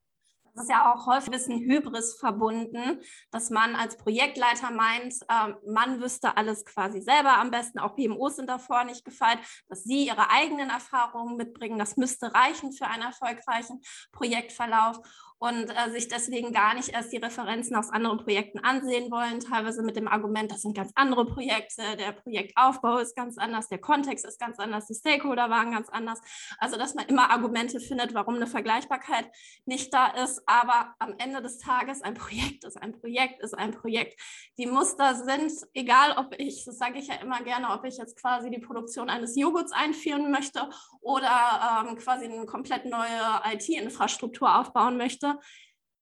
Das 0.59 0.65
ist 0.65 0.71
ja 0.71 0.93
auch 0.93 1.07
häufig 1.07 1.29
ein 1.29 1.33
bisschen 1.33 1.61
Hybris 1.61 2.15
verbunden, 2.19 3.01
dass 3.31 3.49
man 3.51 3.77
als 3.77 3.97
Projektleiter 3.97 4.73
meint, 4.73 5.15
äh, 5.29 5.55
man 5.71 6.01
wüsste 6.01 6.37
alles 6.37 6.65
quasi 6.65 7.01
selber 7.01 7.39
am 7.39 7.53
besten. 7.53 7.79
Auch 7.79 7.95
PMOs 7.95 8.37
sind 8.37 8.51
davor 8.51 8.83
nicht 8.83 9.05
gefeit, 9.05 9.39
dass 9.69 9.85
sie 9.85 10.07
ihre 10.07 10.31
eigenen 10.31 10.71
Erfahrungen 10.71 11.37
mitbringen. 11.37 11.79
Das 11.79 11.97
müsste 11.97 12.35
reichen 12.35 12.73
für 12.73 12.89
einen 12.89 13.05
erfolgreichen 13.05 13.81
Projektverlauf 14.11 14.99
und 15.39 15.71
äh, 15.71 15.91
sich 15.91 16.09
deswegen 16.09 16.53
gar 16.53 16.75
nicht 16.75 16.91
erst 16.91 17.13
die 17.13 17.19
Referenzen 17.19 17.77
aus 17.77 17.91
anderen 17.91 18.19
Projekten 18.19 18.59
ansehen 18.59 19.11
wollen, 19.11 19.41
teilweise 19.41 19.83
mit 19.83 19.97
dem 19.97 20.09
Argument, 20.09 20.51
das 20.51 20.63
sind 20.63 20.77
ganz 20.77 20.91
andere 20.95 21.27
Projekte, 21.27 21.83
der 21.97 22.13
Projektaufbau 22.13 22.99
ist 22.99 23.15
ganz 23.15 23.39
anders, 23.39 23.69
der 23.69 23.79
Kontext 23.79 24.25
ist 24.25 24.41
ganz 24.41 24.59
anders, 24.59 24.87
die 24.87 24.95
Stakeholder 24.95 25.49
waren 25.51 25.71
ganz 25.71 25.89
anders. 25.89 26.21
Also 26.59 26.77
dass 26.77 26.95
man 26.95 27.07
immer 27.07 27.31
Argumente 27.31 27.81
findet, 27.81 28.15
warum 28.15 28.35
eine 28.35 28.47
Vergleichbarkeit 28.47 29.31
nicht 29.65 29.95
da 29.95 30.09
ist, 30.09 30.43
aber 30.47 30.95
am 30.99 31.15
Ende 31.19 31.41
des 31.41 31.59
Tages 31.59 32.03
ein 32.03 32.15
Projekt 32.15 32.65
ist 32.65 32.77
ein 32.77 32.93
Projekt 32.93 33.41
ist 33.43 33.55
ein 33.55 33.73
Projekt. 33.73 34.21
Die 34.59 34.67
Muster 34.67 35.15
sind, 35.15 35.53
egal 35.75 36.17
ob 36.17 36.35
ich, 36.39 36.65
das 36.65 36.79
sage 36.79 36.99
ich 36.99 37.09
ja 37.09 37.15
immer 37.17 37.43
gerne, 37.43 37.71
ob 37.71 37.85
ich 37.85 37.97
jetzt 37.97 38.21
quasi 38.21 38.51
die 38.51 38.61
Produktion 38.61 39.09
eines 39.09 39.37
Joghurts 39.37 39.73
einführen 39.73 40.31
möchte 40.31 40.69
oder 41.01 41.87
ähm, 41.89 41.97
quasi 41.97 42.25
eine 42.25 42.47
komplett 42.47 42.85
neue 42.85 43.41
IT-Infrastruktur 43.53 44.59
aufbauen 44.59 44.97
möchte, 44.97 45.28
Produkte. 45.35 45.49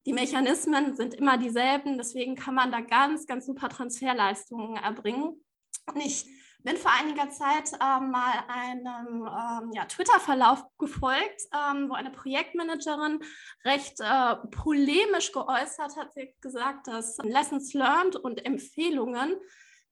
Die 0.06 0.12
Mechanismen 0.12 0.94
sind 0.94 1.14
immer 1.14 1.36
dieselben, 1.36 1.98
deswegen 1.98 2.36
kann 2.36 2.54
man 2.54 2.70
da 2.70 2.80
ganz, 2.80 3.26
ganz 3.26 3.46
super 3.46 3.68
Transferleistungen 3.68 4.76
erbringen. 4.76 5.44
Und 5.86 5.96
ich 5.96 6.26
bin 6.62 6.76
vor 6.76 6.92
einiger 6.92 7.28
Zeit 7.30 7.72
äh, 7.72 8.00
mal 8.00 8.44
einem 8.48 9.26
ähm, 9.26 9.72
ja, 9.72 9.84
Twitter-Verlauf 9.86 10.64
gefolgt, 10.78 11.42
ähm, 11.52 11.88
wo 11.88 11.94
eine 11.94 12.10
Projektmanagerin 12.10 13.18
recht 13.64 13.98
äh, 14.00 14.36
polemisch 14.52 15.32
geäußert 15.32 15.96
hat. 15.96 16.14
Sie 16.14 16.22
hat 16.22 16.40
gesagt, 16.40 16.86
dass 16.86 17.18
Lessons 17.24 17.74
Learned 17.74 18.14
und 18.14 18.44
Empfehlungen 18.46 19.34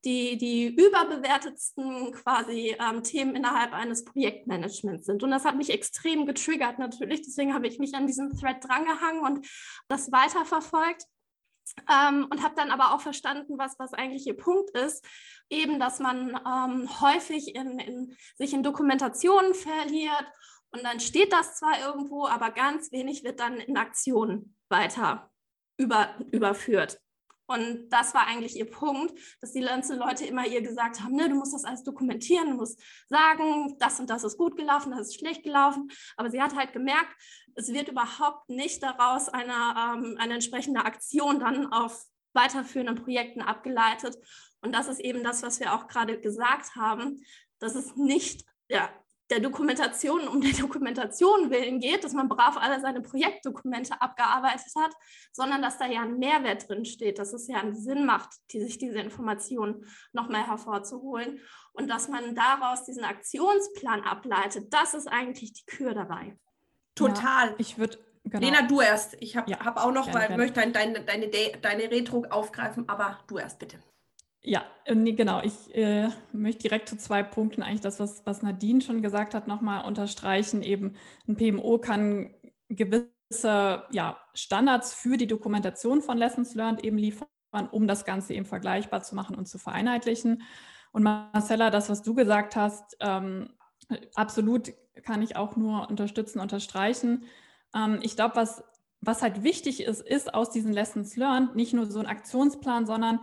die, 0.05 0.37
die 0.37 0.67
überbewertetsten 0.67 2.13
quasi 2.13 2.77
ähm, 2.79 3.03
Themen 3.03 3.35
innerhalb 3.35 3.73
eines 3.73 4.05
Projektmanagements 4.05 5.07
sind. 5.07 5.23
Und 5.23 5.31
das 5.31 5.45
hat 5.45 5.57
mich 5.57 5.71
extrem 5.71 6.27
getriggert 6.27 6.79
natürlich. 6.79 7.23
Deswegen 7.23 7.55
habe 7.55 7.67
ich 7.67 7.79
mich 7.79 7.95
an 7.95 8.07
diesem 8.07 8.33
Thread 8.39 8.63
drangehangen 8.63 9.23
und 9.23 9.47
das 9.89 10.13
weiterverfolgt. 10.13 11.05
Ähm, 11.91 12.27
und 12.31 12.43
habe 12.43 12.55
dann 12.55 12.71
aber 12.71 12.95
auch 12.95 13.01
verstanden, 13.01 13.59
was, 13.59 13.79
was 13.79 13.95
eigentlich 13.95 14.27
ihr 14.27 14.37
Punkt 14.37 14.71
ist. 14.77 15.05
Eben, 15.49 15.81
dass 15.81 15.99
man 15.99 16.39
ähm, 16.47 17.01
häufig 17.01 17.55
in, 17.55 17.79
in, 17.79 18.17
sich 18.37 18.53
in 18.53 18.63
Dokumentationen 18.63 19.55
verliert 19.55 20.27
und 20.75 20.83
dann 20.83 20.99
steht 20.99 21.33
das 21.33 21.57
zwar 21.57 21.79
irgendwo, 21.79 22.27
aber 22.27 22.51
ganz 22.51 22.91
wenig 22.91 23.23
wird 23.23 23.39
dann 23.39 23.59
in 23.59 23.77
Aktionen 23.77 24.57
weiter 24.69 25.31
über, 25.77 26.17
überführt. 26.33 27.01
Und 27.47 27.91
das 27.91 28.15
war 28.15 28.27
eigentlich 28.27 28.57
ihr 28.57 28.71
Punkt, 28.71 29.19
dass 29.41 29.53
die 29.53 29.61
ganzen 29.61 29.99
Leute 29.99 30.25
immer 30.25 30.47
ihr 30.47 30.63
gesagt 30.63 31.01
haben, 31.01 31.15
ne, 31.15 31.29
du 31.29 31.35
musst 31.35 31.53
das 31.53 31.65
alles 31.65 31.83
dokumentieren, 31.83 32.51
du 32.51 32.57
musst 32.57 32.81
sagen, 33.09 33.77
das 33.79 34.01
und 34.01 34.09
das 34.09 34.25
ist 34.25 34.39
gut 34.39 34.57
gelaufen, 34.57 34.93
das 34.93 35.09
ist 35.09 35.19
schlecht 35.19 35.43
gelaufen. 35.43 35.91
Aber 36.17 36.31
sie 36.31 36.41
hat 36.41 36.55
halt 36.57 36.73
gemerkt, 36.73 37.15
es 37.55 37.73
wird 37.73 37.89
überhaupt 37.89 38.49
nicht 38.49 38.83
daraus 38.83 39.29
eine, 39.29 39.53
ähm, 39.53 40.17
eine 40.19 40.35
entsprechende 40.35 40.85
Aktion 40.85 41.39
dann 41.39 41.73
auf 41.73 42.05
weiterführenden 42.33 42.97
Projekten 42.97 43.43
abgeleitet. 43.43 44.17
Und 44.61 44.75
das 44.75 44.89
ist 44.89 45.01
eben 45.01 45.23
das, 45.23 45.43
was 45.43 45.61
wir 45.61 45.75
auch 45.75 45.87
gerade 45.87 46.21
gesagt 46.21 46.75
haben, 46.75 47.23
dass 47.59 47.75
es 47.75 47.95
nicht 47.97 48.45
ja, 48.69 48.91
der 49.35 49.41
Dokumentation 49.41 50.29
um 50.29 50.41
der 50.41 50.53
Dokumentation 50.53 51.51
willen 51.51 51.81
geht, 51.81 52.05
dass 52.05 52.13
man 52.13 52.29
brav 52.29 52.57
alle 52.57 52.81
seine 52.81 53.01
Projektdokumente 53.01 54.01
abgearbeitet 54.01 54.73
hat, 54.79 54.93
sondern 55.33 55.61
dass 55.61 55.77
da 55.77 55.87
ja 55.87 56.03
ein 56.03 56.19
Mehrwert 56.19 56.69
drin 56.69 56.85
steht, 56.85 57.19
dass 57.19 57.33
es 57.33 57.49
ja 57.49 57.59
einen 57.59 57.75
Sinn 57.75 58.07
macht, 58.07 58.31
die, 58.53 58.61
sich 58.61 58.79
diese 58.79 58.99
Informationen 58.99 59.87
nochmal 60.13 60.47
hervorzuholen 60.47 61.41
und 61.73 61.89
dass 61.89 62.09
man 62.09 62.37
daraus 62.37 62.85
diesen 62.85 63.05
Aktionsplan 63.05 64.03
ableitet. 64.03 64.73
Das 64.73 64.95
ist 64.95 65.09
eigentlich 65.09 65.53
die 65.53 65.67
Kür 65.67 65.95
dabei. 65.95 66.39
Total. 66.95 67.49
Ja, 67.49 67.55
ich 67.59 67.79
würde 67.79 67.99
Genau. 68.27 68.41
Lena, 68.41 68.63
du 68.63 68.81
erst. 68.81 69.19
Ich 69.21 69.37
habe 69.37 69.51
ja, 69.51 69.61
hab 69.63 69.77
auch 69.77 69.93
noch, 69.93 70.15
weil 70.15 70.31
ich 70.31 70.37
möchte 70.39 70.55
deine, 70.55 71.03
deine, 71.03 71.29
deine, 71.29 71.59
deine 71.61 71.91
Retro 71.91 72.25
aufgreifen, 72.31 72.89
aber 72.89 73.19
du 73.27 73.37
erst 73.37 73.59
bitte. 73.59 73.79
Ja, 74.47 74.63
äh, 74.85 74.95
genau. 74.95 75.43
Ich 75.43 75.75
äh, 75.75 76.11
möchte 76.33 76.63
direkt 76.63 76.89
zu 76.89 76.99
zwei 76.99 77.23
Punkten 77.23 77.63
eigentlich 77.63 77.81
das, 77.81 77.99
was, 77.99 78.25
was 78.27 78.43
Nadine 78.43 78.83
schon 78.83 79.01
gesagt 79.01 79.35
hat, 79.35 79.49
nochmal 79.49 79.85
unterstreichen. 79.87 80.63
Eben 80.63 80.97
ein 81.27 81.37
PMO 81.37 81.79
kann 81.79 82.35
gewisse 82.69 83.85
ja, 83.91 84.19
Standards 84.35 84.93
für 84.93 85.17
die 85.17 85.27
Dokumentation 85.27 86.03
von 86.03 86.19
Lessons 86.19 86.55
Learned 86.55 86.85
eben 86.85 86.99
liefern, 86.99 87.27
um 87.71 87.89
das 87.89 88.05
Ganze 88.05 88.35
eben 88.35 88.45
vergleichbar 88.45 89.03
zu 89.03 89.15
machen 89.15 89.35
und 89.35 89.47
zu 89.47 89.59
vereinheitlichen. 89.59 90.43
Und 90.93 91.03
Marcella, 91.03 91.71
das, 91.71 91.89
was 91.89 92.03
du 92.03 92.15
gesagt 92.15 92.55
hast, 92.55 92.99
ähm, 93.01 93.49
absolut 94.15 94.75
kann 95.05 95.23
ich 95.23 95.37
auch 95.37 95.57
nur 95.57 95.89
unterstützen, 95.89 96.39
unterstreichen. 96.39 97.25
Ähm, 97.75 98.01
ich 98.03 98.15
glaube, 98.15 98.37
was, 98.37 98.63
was 99.01 99.23
halt 99.23 99.43
wichtig 99.43 99.83
ist, 99.85 100.03
ist 100.03 100.35
aus 100.35 100.51
diesen 100.51 100.73
Lessons 100.75 101.17
Learned 101.17 101.57
nicht 101.57 101.73
nur 101.73 101.87
so 101.87 101.99
ein 101.99 102.07
Aktionsplan, 102.07 102.85
sondern 102.85 103.21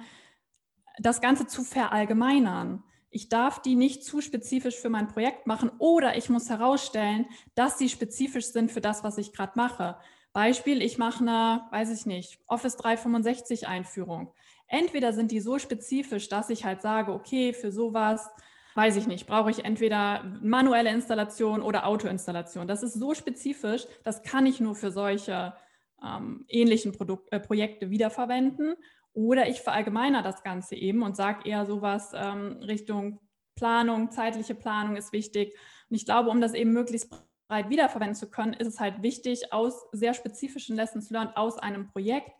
das 0.99 1.21
Ganze 1.21 1.47
zu 1.47 1.63
verallgemeinern. 1.63 2.83
Ich 3.09 3.27
darf 3.27 3.61
die 3.61 3.75
nicht 3.75 4.05
zu 4.05 4.21
spezifisch 4.21 4.77
für 4.77 4.89
mein 4.89 5.07
Projekt 5.07 5.45
machen 5.45 5.69
oder 5.79 6.17
ich 6.17 6.29
muss 6.29 6.49
herausstellen, 6.49 7.25
dass 7.55 7.77
sie 7.77 7.89
spezifisch 7.89 8.47
sind 8.47 8.71
für 8.71 8.81
das, 8.81 9.03
was 9.03 9.17
ich 9.17 9.33
gerade 9.33 9.53
mache. 9.55 9.97
Beispiel, 10.33 10.81
ich 10.81 10.97
mache 10.97 11.21
eine, 11.21 11.65
weiß 11.71 11.91
ich 11.91 12.05
nicht, 12.05 12.39
Office 12.47 12.77
365 12.77 13.67
Einführung. 13.67 14.31
Entweder 14.67 15.11
sind 15.11 15.31
die 15.31 15.41
so 15.41 15.59
spezifisch, 15.59 16.29
dass 16.29 16.49
ich 16.49 16.63
halt 16.63 16.81
sage, 16.81 17.11
okay, 17.11 17.51
für 17.51 17.73
sowas, 17.73 18.29
weiß 18.75 18.95
ich 18.95 19.07
nicht, 19.07 19.27
brauche 19.27 19.51
ich 19.51 19.65
entweder 19.65 20.23
manuelle 20.41 20.91
Installation 20.91 21.61
oder 21.61 21.85
Autoinstallation. 21.85 22.67
Das 22.67 22.81
ist 22.81 22.93
so 22.93 23.13
spezifisch, 23.13 23.85
das 24.05 24.23
kann 24.23 24.45
ich 24.45 24.61
nur 24.61 24.75
für 24.75 24.91
solche 24.91 25.53
ähm, 26.01 26.45
ähnlichen 26.47 26.93
Produk 26.93 27.27
äh, 27.31 27.41
Projekte 27.41 27.89
wiederverwenden. 27.89 28.75
Oder 29.13 29.49
ich 29.49 29.61
verallgemeiner 29.61 30.21
das 30.21 30.43
Ganze 30.43 30.75
eben 30.75 31.03
und 31.03 31.15
sage 31.15 31.47
eher 31.47 31.65
sowas 31.65 32.11
ähm, 32.13 32.59
Richtung 32.61 33.19
Planung, 33.55 34.11
zeitliche 34.11 34.55
Planung 34.55 34.95
ist 34.95 35.11
wichtig. 35.11 35.53
Und 35.89 35.95
ich 35.95 36.05
glaube, 36.05 36.29
um 36.29 36.41
das 36.41 36.53
eben 36.53 36.71
möglichst 36.71 37.13
breit 37.47 37.69
wiederverwenden 37.69 38.15
zu 38.15 38.29
können, 38.29 38.53
ist 38.53 38.67
es 38.67 38.79
halt 38.79 39.03
wichtig, 39.03 39.51
aus 39.51 39.85
sehr 39.91 40.13
spezifischen 40.13 40.75
Lessons 40.75 41.09
learned 41.09 41.35
aus 41.35 41.57
einem 41.57 41.87
Projekt 41.87 42.31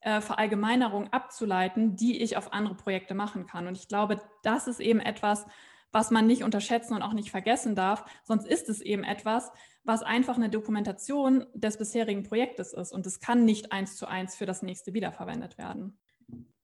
äh, 0.00 0.20
Verallgemeinerung 0.20 1.12
abzuleiten, 1.12 1.94
die 1.94 2.20
ich 2.20 2.36
auf 2.36 2.52
andere 2.52 2.74
Projekte 2.74 3.14
machen 3.14 3.46
kann. 3.46 3.68
Und 3.68 3.78
ich 3.78 3.88
glaube, 3.88 4.20
das 4.42 4.66
ist 4.66 4.80
eben 4.80 5.00
etwas, 5.00 5.46
was 5.92 6.10
man 6.10 6.26
nicht 6.26 6.42
unterschätzen 6.42 6.94
und 6.94 7.02
auch 7.02 7.12
nicht 7.12 7.30
vergessen 7.30 7.76
darf. 7.76 8.04
Sonst 8.24 8.46
ist 8.46 8.68
es 8.68 8.80
eben 8.80 9.04
etwas, 9.04 9.52
was 9.84 10.02
einfach 10.02 10.36
eine 10.36 10.50
Dokumentation 10.50 11.46
des 11.54 11.78
bisherigen 11.78 12.24
Projektes 12.24 12.74
ist. 12.74 12.92
Und 12.92 13.06
es 13.06 13.20
kann 13.20 13.44
nicht 13.44 13.72
eins 13.72 13.96
zu 13.96 14.06
eins 14.06 14.34
für 14.34 14.44
das 14.44 14.62
nächste 14.62 14.92
wiederverwendet 14.92 15.56
werden 15.56 15.98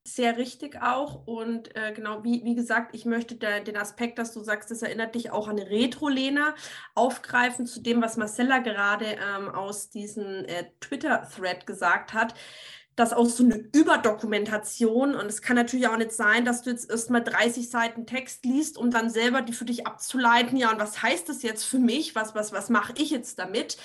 sehr 0.07 0.37
richtig 0.37 0.81
auch. 0.83 1.27
Und 1.27 1.75
äh, 1.77 1.93
genau, 1.93 2.23
wie, 2.25 2.45
wie 2.45 2.55
gesagt, 2.55 2.95
ich 2.95 3.07
möchte 3.07 3.37
da, 3.37 3.61
den 3.61 3.77
Aspekt, 3.77 4.19
dass 4.19 4.33
du 4.33 4.43
sagst, 4.43 4.71
das 4.71 4.83
erinnert 4.83 5.15
dich 5.15 5.31
auch 5.31 5.49
an 5.49 5.59
Retro-Lena, 5.59 6.55
aufgreifen 6.95 7.67
zu 7.67 7.81
dem, 7.81 8.03
was 8.03 8.19
Marcella 8.19 8.59
gerade 8.59 9.07
ähm, 9.07 9.49
aus 9.49 9.89
diesem 9.89 10.45
äh, 10.45 10.67
Twitter-Thread 10.81 11.67
gesagt 11.67 12.13
hat. 12.13 12.35
Das 12.97 13.13
auch 13.13 13.27
so 13.27 13.43
eine 13.43 13.57
Überdokumentation 13.57 15.17
und 15.17 15.27
es 15.27 15.43
kann 15.43 15.57
natürlich 15.57 15.89
auch 15.89 15.97
nicht 15.97 16.13
sein, 16.13 16.45
dass 16.45 16.63
du 16.63 16.71
jetzt 16.71 16.89
erstmal 16.89 17.25
30 17.25 17.69
Seiten 17.69 18.07
Text 18.07 18.45
liest, 18.45 18.79
um 18.79 18.93
dann 18.93 19.11
selber 19.11 19.43
die 19.43 19.53
für 19.53 19.65
dich 19.65 19.85
abzuleiten. 19.85 20.57
Ja, 20.57 20.71
und 20.71 20.79
was 20.79 21.03
heißt 21.03 21.29
das 21.29 21.43
jetzt 21.43 21.65
für 21.65 21.81
mich? 21.81 22.15
Was, 22.15 22.37
was, 22.37 22.53
was 22.53 22.69
mache 22.71 22.93
ich 22.97 23.11
jetzt 23.11 23.41
damit? 23.41 23.79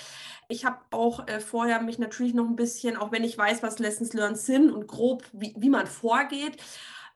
Ich 0.50 0.64
habe 0.64 0.78
auch 0.90 1.26
äh, 1.28 1.40
vorher 1.40 1.80
mich 1.80 1.98
natürlich 1.98 2.34
noch 2.34 2.46
ein 2.46 2.56
bisschen, 2.56 2.96
auch 2.96 3.12
wenn 3.12 3.24
ich 3.24 3.36
weiß, 3.36 3.62
was 3.62 3.78
Lessons 3.78 4.12
Learned 4.12 4.38
sind 4.38 4.70
und 4.70 4.86
grob, 4.86 5.24
wie, 5.32 5.54
wie 5.56 5.70
man 5.70 5.86
vorgeht, 5.86 6.56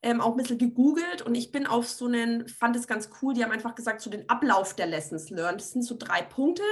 ähm, 0.03 0.21
auch 0.21 0.33
ein 0.33 0.37
bisschen 0.37 0.59
gegoogelt 0.59 1.23
und 1.23 1.35
ich 1.35 1.50
bin 1.50 1.67
auf 1.67 1.88
so 1.88 2.07
einen, 2.07 2.47
fand 2.47 2.76
es 2.76 2.87
ganz 2.87 3.09
cool, 3.23 3.33
die 3.33 3.43
haben 3.43 3.53
einfach 3.53 3.75
gesagt, 3.75 4.03
so 4.03 4.11
den 4.11 4.29
Ablauf 4.29 4.75
der 4.75 4.87
Lessons 4.87 5.31
Learned. 5.31 5.61
Das 5.61 5.73
sind 5.73 5.83
so 5.83 5.97
drei 5.99 6.21
Punkte. 6.21 6.62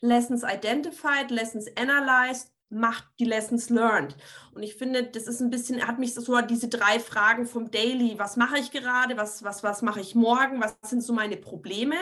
Lessons 0.00 0.42
Identified, 0.42 1.30
Lessons 1.30 1.66
Analyzed, 1.76 2.53
macht 2.74 3.04
die 3.18 3.24
Lessons 3.24 3.70
learned. 3.70 4.16
Und 4.52 4.62
ich 4.62 4.74
finde, 4.74 5.04
das 5.04 5.26
ist 5.26 5.40
ein 5.40 5.50
bisschen, 5.50 5.86
hat 5.86 5.98
mich 5.98 6.14
so 6.14 6.40
diese 6.42 6.68
drei 6.68 7.00
Fragen 7.00 7.46
vom 7.46 7.70
Daily, 7.70 8.14
was 8.18 8.36
mache 8.36 8.58
ich 8.58 8.70
gerade, 8.70 9.16
was, 9.16 9.42
was, 9.42 9.62
was 9.62 9.82
mache 9.82 10.00
ich 10.00 10.14
morgen, 10.14 10.60
was 10.60 10.76
sind 10.82 11.02
so 11.02 11.12
meine 11.12 11.36
Probleme, 11.36 11.96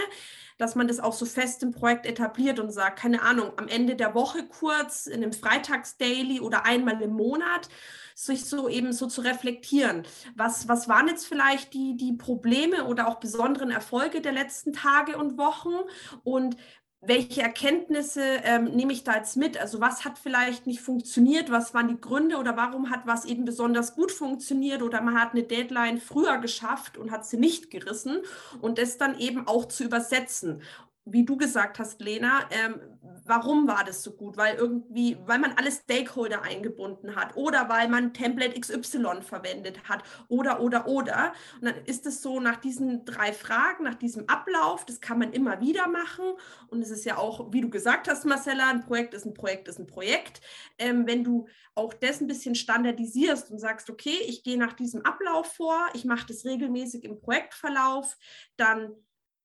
dass 0.58 0.74
man 0.74 0.88
das 0.88 1.00
auch 1.00 1.12
so 1.12 1.24
fest 1.24 1.62
im 1.62 1.72
Projekt 1.72 2.06
etabliert 2.06 2.60
und 2.60 2.70
sagt, 2.70 2.98
keine 2.98 3.22
Ahnung, 3.22 3.52
am 3.56 3.68
Ende 3.68 3.96
der 3.96 4.14
Woche 4.14 4.46
kurz, 4.46 5.06
in 5.06 5.22
einem 5.22 5.32
Freitags-Daily 5.32 6.40
oder 6.40 6.64
einmal 6.66 7.00
im 7.02 7.12
Monat, 7.12 7.68
sich 8.14 8.44
so 8.44 8.68
eben 8.68 8.92
so 8.92 9.06
zu 9.06 9.22
reflektieren. 9.22 10.04
Was, 10.36 10.68
was 10.68 10.88
waren 10.88 11.08
jetzt 11.08 11.26
vielleicht 11.26 11.72
die, 11.74 11.96
die 11.96 12.12
Probleme 12.12 12.84
oder 12.84 13.08
auch 13.08 13.16
besonderen 13.16 13.70
Erfolge 13.70 14.20
der 14.20 14.32
letzten 14.32 14.72
Tage 14.72 15.16
und 15.16 15.38
Wochen 15.38 15.74
und 16.22 16.56
welche 17.04 17.42
Erkenntnisse 17.42 18.22
ähm, 18.44 18.64
nehme 18.76 18.92
ich 18.92 19.02
da 19.02 19.16
jetzt 19.16 19.36
mit? 19.36 19.58
Also 19.58 19.80
was 19.80 20.04
hat 20.04 20.18
vielleicht 20.18 20.68
nicht 20.68 20.80
funktioniert? 20.80 21.50
Was 21.50 21.74
waren 21.74 21.88
die 21.88 22.00
Gründe 22.00 22.36
oder 22.36 22.56
warum 22.56 22.90
hat 22.90 23.06
was 23.06 23.24
eben 23.24 23.44
besonders 23.44 23.96
gut 23.96 24.12
funktioniert 24.12 24.82
oder 24.82 25.00
man 25.02 25.20
hat 25.20 25.32
eine 25.32 25.42
Deadline 25.42 26.00
früher 26.00 26.38
geschafft 26.38 26.96
und 26.96 27.10
hat 27.10 27.26
sie 27.26 27.38
nicht 27.38 27.72
gerissen 27.72 28.18
und 28.60 28.78
das 28.78 28.98
dann 28.98 29.18
eben 29.18 29.48
auch 29.48 29.66
zu 29.66 29.82
übersetzen 29.82 30.62
wie 31.04 31.24
du 31.24 31.36
gesagt 31.36 31.78
hast, 31.78 32.00
Lena, 32.00 32.48
ähm, 32.50 32.80
warum 33.24 33.66
war 33.66 33.84
das 33.84 34.02
so 34.02 34.12
gut? 34.12 34.36
Weil 34.36 34.54
irgendwie, 34.56 35.18
weil 35.26 35.38
man 35.38 35.52
alle 35.56 35.72
Stakeholder 35.72 36.42
eingebunden 36.42 37.16
hat 37.16 37.36
oder 37.36 37.68
weil 37.68 37.88
man 37.88 38.14
Template 38.14 38.58
XY 38.58 39.22
verwendet 39.22 39.88
hat 39.88 40.04
oder, 40.28 40.60
oder, 40.60 40.86
oder. 40.86 41.32
Und 41.60 41.66
dann 41.66 41.84
ist 41.86 42.06
es 42.06 42.22
so 42.22 42.38
nach 42.38 42.56
diesen 42.56 43.04
drei 43.04 43.32
Fragen, 43.32 43.84
nach 43.84 43.96
diesem 43.96 44.28
Ablauf, 44.28 44.84
das 44.84 45.00
kann 45.00 45.18
man 45.18 45.32
immer 45.32 45.60
wieder 45.60 45.88
machen. 45.88 46.34
Und 46.68 46.82
es 46.82 46.90
ist 46.90 47.04
ja 47.04 47.16
auch, 47.16 47.52
wie 47.52 47.60
du 47.60 47.70
gesagt 47.70 48.08
hast, 48.08 48.24
Marcella, 48.24 48.70
ein 48.70 48.82
Projekt 48.82 49.14
ist 49.14 49.26
ein 49.26 49.34
Projekt, 49.34 49.68
ist 49.68 49.80
ein 49.80 49.86
Projekt. 49.86 50.40
Ähm, 50.78 51.06
wenn 51.06 51.24
du 51.24 51.48
auch 51.74 51.94
das 51.94 52.20
ein 52.20 52.26
bisschen 52.28 52.54
standardisierst 52.54 53.50
und 53.50 53.58
sagst, 53.58 53.90
okay, 53.90 54.18
ich 54.26 54.44
gehe 54.44 54.58
nach 54.58 54.74
diesem 54.74 55.04
Ablauf 55.04 55.52
vor, 55.52 55.88
ich 55.94 56.04
mache 56.04 56.26
das 56.28 56.44
regelmäßig 56.44 57.04
im 57.04 57.18
Projektverlauf, 57.18 58.16
dann 58.56 58.94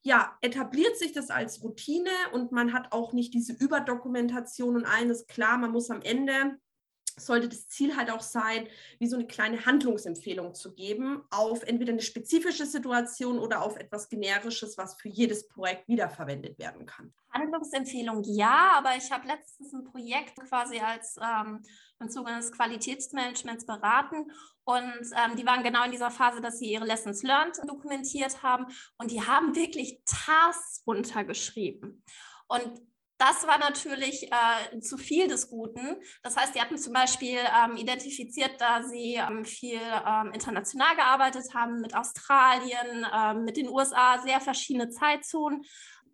ja, 0.07 0.37
etabliert 0.39 0.97
sich 0.97 1.11
das 1.11 1.29
als 1.29 1.61
Routine 1.61 2.09
und 2.31 2.53
man 2.53 2.71
hat 2.71 2.93
auch 2.93 3.11
nicht 3.11 3.33
diese 3.33 3.51
Überdokumentation 3.51 4.77
und 4.77 4.85
eines 4.85 5.27
klar, 5.27 5.57
man 5.57 5.71
muss 5.71 5.91
am 5.91 6.01
Ende 6.01 6.57
sollte 7.17 7.49
das 7.49 7.67
Ziel 7.67 7.95
halt 7.97 8.11
auch 8.11 8.21
sein, 8.21 8.67
wie 8.99 9.07
so 9.07 9.15
eine 9.15 9.27
kleine 9.27 9.65
Handlungsempfehlung 9.65 10.53
zu 10.53 10.73
geben 10.73 11.23
auf 11.31 11.63
entweder 11.63 11.93
eine 11.93 12.01
spezifische 12.01 12.65
Situation 12.65 13.39
oder 13.39 13.61
auf 13.61 13.77
etwas 13.77 14.09
Generisches, 14.09 14.77
was 14.77 14.95
für 14.95 15.09
jedes 15.09 15.47
Projekt 15.47 15.87
wiederverwendet 15.87 16.59
werden 16.59 16.85
kann. 16.85 17.13
Handlungsempfehlung 17.31 18.23
ja, 18.23 18.73
aber 18.77 18.95
ich 18.95 19.11
habe 19.11 19.27
letztens 19.27 19.73
ein 19.73 19.83
Projekt 19.83 20.35
quasi 20.47 20.79
als 20.79 21.17
ähm, 21.17 21.61
im 21.99 22.09
Zuge 22.09 22.29
eines 22.29 22.51
Qualitätsmanagements 22.51 23.65
beraten 23.65 24.31
und 24.63 25.11
ähm, 25.15 25.35
die 25.37 25.45
waren 25.45 25.63
genau 25.63 25.85
in 25.85 25.91
dieser 25.91 26.11
Phase, 26.11 26.41
dass 26.41 26.59
sie 26.59 26.71
ihre 26.71 26.85
Lessons 26.85 27.23
learned 27.23 27.57
dokumentiert 27.67 28.43
haben 28.43 28.67
und 28.97 29.11
die 29.11 29.21
haben 29.21 29.55
wirklich 29.55 30.01
Tasks 30.05 30.83
runtergeschrieben. 30.85 32.03
Und 32.47 32.81
das 33.17 33.47
war 33.47 33.57
natürlich 33.57 34.31
äh, 34.31 34.79
zu 34.79 34.97
viel 34.97 35.27
des 35.27 35.49
Guten. 35.49 35.97
Das 36.21 36.37
heißt, 36.37 36.53
die 36.55 36.61
hatten 36.61 36.77
zum 36.77 36.93
Beispiel 36.93 37.39
ähm, 37.39 37.75
identifiziert, 37.75 38.59
da 38.59 38.83
sie 38.83 39.15
ähm, 39.15 39.43
viel 39.43 39.79
ähm, 39.79 40.31
international 40.33 40.95
gearbeitet 40.95 41.53
haben, 41.53 41.81
mit 41.81 41.95
Australien, 41.95 43.05
ähm, 43.13 43.43
mit 43.43 43.57
den 43.57 43.69
USA, 43.69 44.19
sehr 44.19 44.39
verschiedene 44.39 44.89
Zeitzonen, 44.89 45.65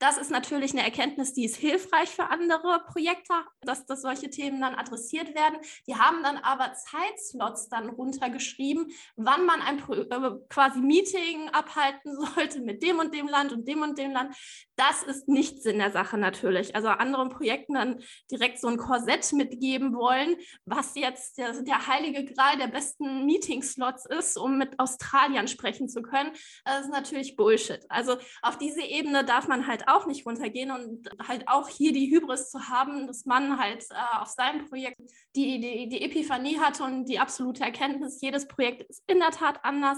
Das 0.03 0.17
ist 0.17 0.31
natürlich 0.31 0.73
eine 0.73 0.83
Erkenntnis, 0.83 1.31
die 1.31 1.45
ist 1.45 1.55
hilfreich 1.55 2.09
für 2.09 2.29
andere 2.29 2.83
Projekte, 2.87 3.35
dass, 3.61 3.85
dass 3.85 4.01
solche 4.01 4.29
Themen 4.29 4.59
dann 4.59 4.75
adressiert 4.75 5.33
werden. 5.33 5.57
Die 5.87 5.95
haben 5.95 6.21
dann 6.23 6.35
aber 6.39 6.73
Zeitslots 6.73 7.69
dann 7.69 7.87
runtergeschrieben, 7.87 8.91
wann 9.15 9.45
man 9.45 9.61
ein 9.61 9.79
äh, 9.79 10.31
quasi 10.49 10.81
Meeting 10.81 11.47
abhalten 11.53 12.17
sollte 12.35 12.59
mit 12.59 12.83
dem 12.83 12.99
und 12.99 13.13
dem 13.13 13.29
Land 13.29 13.53
und 13.53 13.65
dem 13.65 13.81
und 13.81 13.97
dem 13.97 14.11
Land. 14.11 14.35
Das 14.75 15.03
ist 15.03 15.29
nicht 15.29 15.63
Sinn 15.63 15.79
der 15.79 15.91
Sache 15.91 16.17
natürlich. 16.17 16.75
Also 16.75 16.89
anderen 16.89 17.29
Projekten 17.29 17.75
dann 17.75 18.03
direkt 18.29 18.59
so 18.59 18.67
ein 18.67 18.75
Korsett 18.75 19.31
mitgeben 19.31 19.95
wollen, 19.95 20.35
was 20.65 20.95
jetzt 20.95 21.37
der, 21.37 21.61
der 21.61 21.87
heilige 21.87 22.25
Gral 22.25 22.57
der 22.57 22.67
besten 22.67 23.25
Meeting-Slots 23.25 24.05
ist, 24.07 24.37
um 24.37 24.57
mit 24.57 24.77
Australien 24.79 25.47
sprechen 25.47 25.87
zu 25.87 26.01
können. 26.01 26.33
Das 26.65 26.81
ist 26.81 26.91
natürlich 26.91 27.37
Bullshit. 27.37 27.85
Also 27.87 28.17
auf 28.41 28.57
diese 28.57 28.81
Ebene 28.81 29.23
darf 29.23 29.47
man 29.47 29.65
halt 29.65 29.87
auch 29.87 29.92
nicht 30.05 30.25
runtergehen 30.25 30.71
und 30.71 31.09
halt 31.27 31.47
auch 31.47 31.69
hier 31.69 31.93
die 31.93 32.09
Hybris 32.09 32.51
zu 32.51 32.67
haben, 32.67 33.07
dass 33.07 33.25
man 33.25 33.59
halt 33.59 33.85
äh, 33.89 34.17
auf 34.19 34.29
seinem 34.29 34.67
Projekt 34.67 34.99
die, 35.35 35.59
die, 35.59 35.89
die 35.89 36.01
Epiphanie 36.01 36.59
hatte 36.59 36.83
und 36.83 37.05
die 37.05 37.19
absolute 37.19 37.63
Erkenntnis, 37.63 38.21
jedes 38.21 38.47
Projekt 38.47 38.83
ist 38.83 39.03
in 39.07 39.19
der 39.19 39.31
Tat 39.31 39.63
anders. 39.63 39.97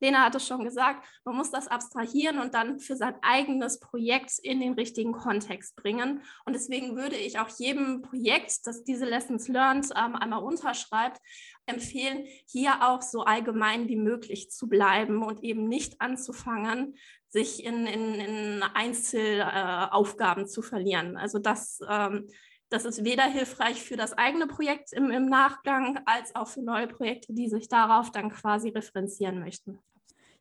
Lena 0.00 0.24
hat 0.24 0.34
es 0.34 0.46
schon 0.46 0.64
gesagt, 0.64 1.06
man 1.24 1.36
muss 1.36 1.50
das 1.50 1.66
abstrahieren 1.68 2.38
und 2.38 2.52
dann 2.52 2.78
für 2.78 2.96
sein 2.96 3.14
eigenes 3.22 3.80
Projekt 3.80 4.38
in 4.42 4.60
den 4.60 4.74
richtigen 4.74 5.12
Kontext 5.12 5.76
bringen. 5.76 6.22
Und 6.44 6.52
deswegen 6.54 6.96
würde 6.96 7.16
ich 7.16 7.38
auch 7.38 7.48
jedem 7.48 8.02
Projekt, 8.02 8.66
das 8.66 8.84
diese 8.84 9.06
Lessons 9.06 9.48
Learned 9.48 9.88
ähm, 9.96 10.16
einmal 10.16 10.42
unterschreibt, 10.42 11.20
empfehlen, 11.66 12.26
hier 12.46 12.82
auch 12.82 13.00
so 13.00 13.22
allgemein 13.22 13.88
wie 13.88 13.96
möglich 13.96 14.50
zu 14.50 14.68
bleiben 14.68 15.22
und 15.22 15.42
eben 15.42 15.68
nicht 15.68 16.00
anzufangen, 16.00 16.96
sich 17.34 17.64
in, 17.64 17.86
in, 17.86 18.14
in 18.14 18.62
Einzelaufgaben 18.62 20.46
zu 20.46 20.62
verlieren. 20.62 21.16
Also 21.16 21.40
das, 21.40 21.80
ähm, 21.90 22.28
das 22.68 22.84
ist 22.84 23.04
weder 23.04 23.24
hilfreich 23.24 23.82
für 23.82 23.96
das 23.96 24.12
eigene 24.12 24.46
Projekt 24.46 24.92
im, 24.92 25.10
im 25.10 25.26
Nachgang 25.26 25.98
als 26.06 26.36
auch 26.36 26.46
für 26.46 26.62
neue 26.62 26.86
Projekte, 26.86 27.34
die 27.34 27.48
sich 27.48 27.68
darauf 27.68 28.12
dann 28.12 28.30
quasi 28.30 28.68
referenzieren 28.68 29.40
möchten. 29.40 29.80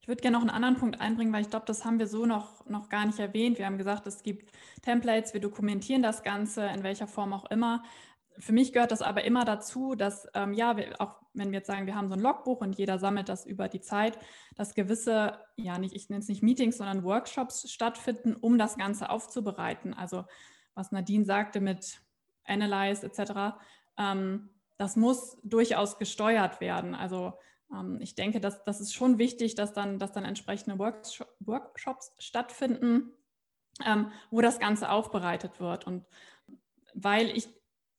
Ich 0.02 0.08
würde 0.08 0.22
gerne 0.22 0.36
noch 0.38 0.42
einen 0.42 0.52
anderen 0.52 0.76
Punkt 0.76 1.02
einbringen, 1.02 1.34
weil 1.34 1.42
ich 1.42 1.50
glaube, 1.50 1.66
das 1.66 1.84
haben 1.84 1.98
wir 1.98 2.08
so 2.08 2.28
noch, 2.28 2.64
noch 2.68 2.90
gar 2.90 3.06
nicht 3.08 3.18
erwähnt. 3.18 3.58
Wir 3.58 3.66
haben 3.66 3.80
gesagt, 3.80 4.06
es 4.06 4.22
gibt 4.22 4.52
Templates, 4.84 5.34
wir 5.34 5.42
dokumentieren 5.42 6.04
das 6.04 6.22
Ganze 6.22 6.68
in 6.68 6.84
welcher 6.84 7.08
Form 7.08 7.34
auch 7.34 7.50
immer. 7.50 7.82
Für 8.40 8.54
mich 8.54 8.74
gehört 8.74 8.92
das 8.92 9.02
aber 9.02 9.24
immer 9.24 9.46
dazu, 9.46 9.96
dass, 9.96 10.28
ähm, 10.34 10.54
ja, 10.54 10.78
wir, 10.78 11.00
auch 11.00 11.16
wenn 11.34 11.52
wir 11.52 11.60
jetzt 11.60 11.68
sagen, 11.68 11.86
wir 11.86 11.96
haben 11.96 12.10
so 12.10 12.16
ein 12.16 12.22
Logbuch 12.22 12.62
und 12.62 12.78
jeder 12.78 13.00
sammelt 13.00 13.30
das 13.30 13.46
über 13.46 13.68
die 13.68 13.82
Zeit, 13.82 14.18
dass 14.56 14.76
gewisse, 14.76 15.40
ja, 15.56 15.78
nicht, 15.78 15.96
ich 15.96 16.10
nenne 16.10 16.22
es 16.22 16.28
nicht 16.28 16.44
Meetings, 16.44 16.78
sondern 16.78 17.04
Workshops 17.04 17.72
stattfinden, 17.72 18.36
um 18.36 18.58
das 18.58 18.78
Ganze 18.78 19.10
aufzubereiten. 19.10 19.94
Also, 19.94 20.26
was 20.76 20.92
Nadine 20.92 21.26
sagte 21.26 21.62
mit 21.62 22.02
Analyze 22.46 23.06
etc., 23.06 23.56
ähm, 23.98 24.50
das 24.78 24.96
muss 24.96 25.38
durchaus 25.44 25.98
gesteuert 26.00 26.62
werden. 26.62 26.96
Also, 26.96 27.34
ähm, 27.72 28.00
ich 28.02 28.16
denke, 28.16 28.40
dass 28.40 28.64
das 28.64 28.82
ist 28.82 28.94
schon 28.94 29.18
wichtig, 29.18 29.56
dass 29.56 29.74
dann, 29.74 30.00
dass 30.00 30.12
dann 30.12 30.26
entsprechende 30.26 30.78
Workshops 30.78 32.14
stattfinden, 32.20 33.12
ähm, 33.86 34.12
wo 34.30 34.42
das 34.42 34.60
Ganze 34.60 34.90
aufbereitet 34.90 35.60
wird. 35.60 35.88
Und 35.88 36.06
weil 36.94 37.30
ich, 37.30 37.50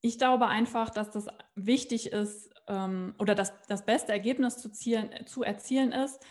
ich 0.04 0.18
glaube 0.18 0.48
einfach, 0.48 0.90
dass 0.90 1.10
das 1.10 1.28
wichtig 1.54 2.12
ist 2.12 2.50
ähm, 2.68 3.14
oder 3.18 3.34
dass 3.34 3.54
das 3.68 3.86
beste 3.86 4.12
Ergebnis 4.12 4.58
zu, 4.58 4.70
zielen, 4.70 5.08
zu 5.24 5.42
erzielen 5.42 5.92
ist, 5.92 6.22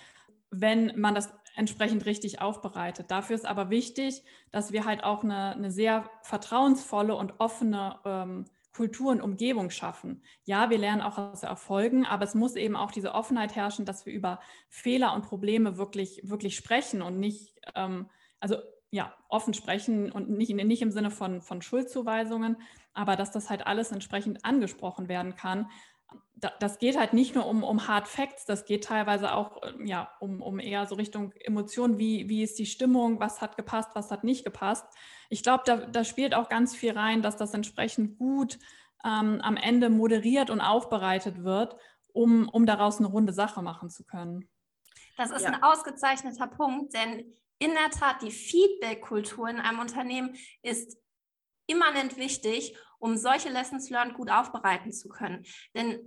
wenn 0.51 0.93
man 0.95 1.15
das 1.15 1.33
entsprechend 1.55 2.05
richtig 2.05 2.39
aufbereitet. 2.39 3.09
Dafür 3.09 3.35
ist 3.35 3.47
aber 3.47 3.71
wichtig, 3.71 4.23
dass 4.51 4.73
wir 4.73 4.85
halt 4.85 5.03
auch 5.03 5.23
eine, 5.23 5.55
eine 5.55 5.71
sehr 5.71 6.07
vertrauensvolle 6.21 7.15
und 7.15 7.39
offene 7.39 7.99
ähm, 8.05 8.45
Kultur 8.73 9.11
und 9.11 9.21
Umgebung 9.21 9.71
schaffen. 9.71 10.21
Ja, 10.43 10.69
wir 10.69 10.77
lernen 10.77 11.01
auch 11.01 11.17
aus 11.17 11.41
Erfolgen, 11.41 12.05
aber 12.05 12.25
es 12.25 12.35
muss 12.35 12.55
eben 12.55 12.75
auch 12.75 12.91
diese 12.91 13.15
Offenheit 13.15 13.55
herrschen, 13.55 13.85
dass 13.85 14.05
wir 14.05 14.13
über 14.13 14.39
Fehler 14.69 15.15
und 15.15 15.23
Probleme 15.23 15.77
wirklich, 15.77 16.21
wirklich 16.23 16.55
sprechen 16.55 17.01
und 17.01 17.19
nicht, 17.19 17.55
ähm, 17.73 18.07
also 18.39 18.57
ja, 18.91 19.15
offen 19.29 19.55
sprechen 19.55 20.11
und 20.11 20.29
nicht, 20.29 20.53
nicht 20.53 20.83
im 20.83 20.91
Sinne 20.91 21.09
von, 21.09 21.41
von 21.41 21.63
Schuldzuweisungen, 21.63 22.57
aber 22.93 23.15
dass 23.15 23.31
das 23.31 23.49
halt 23.49 23.65
alles 23.65 23.91
entsprechend 23.91 24.45
angesprochen 24.45 25.07
werden 25.07 25.35
kann. 25.35 25.69
Das 26.59 26.77
geht 26.77 26.97
halt 26.97 27.13
nicht 27.13 27.35
nur 27.35 27.47
um, 27.47 27.63
um 27.63 27.87
Hard 27.87 28.07
Facts, 28.07 28.45
das 28.45 28.65
geht 28.65 28.83
teilweise 28.83 29.33
auch 29.33 29.61
ja, 29.83 30.11
um, 30.19 30.41
um 30.41 30.59
eher 30.59 30.85
so 30.85 30.95
Richtung 30.95 31.31
Emotionen, 31.39 31.97
wie, 31.97 32.27
wie 32.27 32.43
ist 32.43 32.59
die 32.59 32.65
Stimmung, 32.65 33.19
was 33.19 33.41
hat 33.41 33.55
gepasst, 33.55 33.91
was 33.93 34.11
hat 34.11 34.23
nicht 34.23 34.43
gepasst 34.43 34.85
ich 35.33 35.41
glaube, 35.41 35.63
da, 35.65 35.77
da, 35.77 36.03
spielt 36.03 36.35
auch 36.35 36.47
ganz 36.47 36.75
viel 36.75 36.91
rein, 36.91 37.23
dass 37.23 37.37
das 37.37 37.55
entsprechend 37.55 38.19
gut 38.19 38.59
ähm, 39.03 39.41
am 39.41 39.57
Ende 39.57 39.89
moderiert 39.89 40.51
und 40.51 40.61
aufbereitet 40.61 41.43
wird, 41.43 41.75
um, 42.13 42.47
um 42.49 42.67
daraus 42.67 42.99
eine 42.99 43.07
runde 43.07 43.33
Sache 43.33 43.63
machen 43.63 43.89
zu 43.89 44.05
können. 44.05 44.47
Das 45.17 45.31
ist 45.31 45.41
ja. 45.41 45.49
ein 45.49 45.63
ausgezeichneter 45.63 46.45
Punkt, 46.45 46.93
denn 46.93 47.33
in 47.57 47.71
der 47.71 47.89
Tat 47.89 48.21
die 48.21 48.29
Feedback-Kultur 48.29 49.49
in 49.49 49.59
einem 49.59 49.79
Unternehmen 49.79 50.35
ist 50.61 50.97
immanent 51.67 52.17
wichtig, 52.17 52.77
um 52.99 53.17
solche 53.17 53.49
Lessons 53.49 53.89
learned 53.89 54.15
gut 54.15 54.29
aufbereiten 54.29 54.91
zu 54.91 55.09
können. 55.09 55.45
Denn 55.75 55.99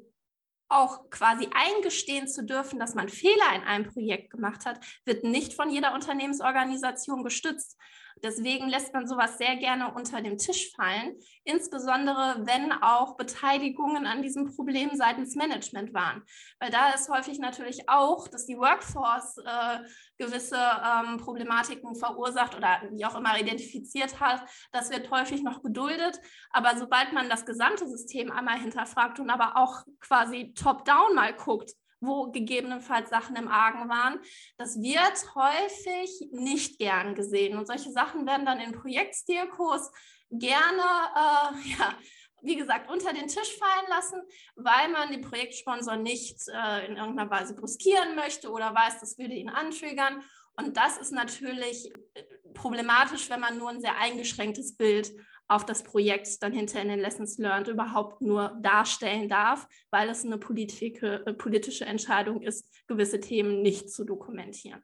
auch 0.68 1.10
quasi 1.10 1.48
eingestehen 1.54 2.26
zu 2.26 2.44
dürfen, 2.44 2.78
dass 2.78 2.94
man 2.94 3.08
Fehler 3.08 3.54
in 3.54 3.62
einem 3.62 3.86
Projekt 3.86 4.30
gemacht 4.30 4.66
hat, 4.66 4.84
wird 5.04 5.22
nicht 5.22 5.54
von 5.54 5.70
jeder 5.70 5.94
Unternehmensorganisation 5.94 7.22
gestützt. 7.22 7.78
Deswegen 8.22 8.68
lässt 8.68 8.94
man 8.94 9.07
sowas 9.07 9.37
sehr 9.38 9.57
gerne 9.57 9.92
unter 9.92 10.22
dem 10.22 10.38
Tisch 10.38 10.72
fallen, 10.74 11.16
insbesondere 11.44 12.46
wenn 12.46 12.72
auch 12.72 13.16
Beteiligungen 13.16 14.07
an 14.07 14.22
diesem 14.22 14.55
Problem 14.55 14.90
seitens 14.94 15.37
Management 15.37 15.92
waren. 15.92 16.22
Weil 16.59 16.70
da 16.70 16.90
ist 16.90 17.11
häufig 17.11 17.38
natürlich 17.38 17.88
auch, 17.88 18.26
dass 18.29 18.46
die 18.46 18.57
Workforce 18.57 19.38
äh, 19.38 19.79
gewisse 20.18 20.57
ähm, 20.57 21.18
Problematiken 21.18 21.94
verursacht 21.94 22.57
oder 22.57 22.83
wie 22.90 23.05
auch 23.05 23.16
immer 23.16 23.38
identifiziert 23.38 24.18
hat. 24.18 24.42
Das 24.72 24.90
wird 24.90 25.11
häufig 25.11 25.42
noch 25.42 25.62
geduldet. 25.62 26.18
Aber 26.50 26.76
sobald 26.79 27.12
man 27.12 27.29
das 27.29 27.44
gesamte 27.44 27.87
System 27.87 28.31
einmal 28.31 28.59
hinterfragt 28.59 29.20
und 29.20 29.31
aber 29.31 29.57
auch 29.57 29.85
quasi 30.00 30.55
top-down 30.55 31.14
mal 31.14 31.35
guckt, 31.35 31.72
wo 32.00 32.30
gegebenenfalls 32.30 33.11
Sachen 33.11 33.37
im 33.37 33.48
Argen 33.48 33.88
waren. 33.88 34.20
Das 34.59 34.80
wird 34.80 35.35
häufig 35.35 36.28
nicht 36.32 36.78
gern 36.78 37.14
gesehen. 37.14 37.56
Und 37.56 37.66
solche 37.66 37.90
Sachen 37.90 38.26
werden 38.26 38.46
dann 38.46 38.61
in 38.61 38.72
Projektstilkurs 38.72 39.90
gerne, 40.30 40.82
äh, 41.14 41.68
ja, 41.78 41.94
wie 42.42 42.56
gesagt, 42.56 42.90
unter 42.90 43.12
den 43.12 43.28
Tisch 43.28 43.56
fallen 43.59 43.88
lassen, 43.88 44.20
weil 44.54 44.88
man 44.90 45.11
die 45.11 45.18
Projektsponsor 45.18 45.96
nicht 45.96 46.37
äh, 46.48 46.87
in 46.87 46.96
irgendeiner 46.96 47.30
Weise 47.30 47.54
bruskieren 47.54 48.14
möchte 48.14 48.50
oder 48.50 48.74
weiß, 48.74 49.00
das 49.00 49.18
würde 49.18 49.35
ihn 49.35 49.48
antriggern. 49.48 50.22
Und 50.56 50.76
das 50.76 50.98
ist 50.98 51.12
natürlich 51.12 51.92
äh, 52.14 52.22
problematisch, 52.54 53.28
wenn 53.30 53.40
man 53.40 53.59
nur 53.59 53.70
ein 53.70 53.80
sehr 53.80 53.98
eingeschränktes 53.98 54.76
Bild 54.76 55.12
auf 55.48 55.64
das 55.64 55.82
Projekt 55.82 56.42
dann 56.42 56.52
hinter 56.52 56.80
in 56.82 56.88
den 56.88 56.98
Lessons 56.98 57.38
Learned 57.38 57.68
überhaupt 57.68 58.20
nur 58.20 58.56
darstellen 58.61 59.28
darf, 59.28 59.68
weil 59.90 60.09
es 60.09 60.24
eine 60.24 60.38
politische, 60.38 61.24
äh, 61.26 61.32
politische 61.35 61.85
Entscheidung 61.85 62.42
ist, 62.42 62.68
gewisse 62.87 63.20
Themen 63.20 63.62
nicht 63.62 63.90
zu 63.90 64.04
dokumentieren. 64.04 64.82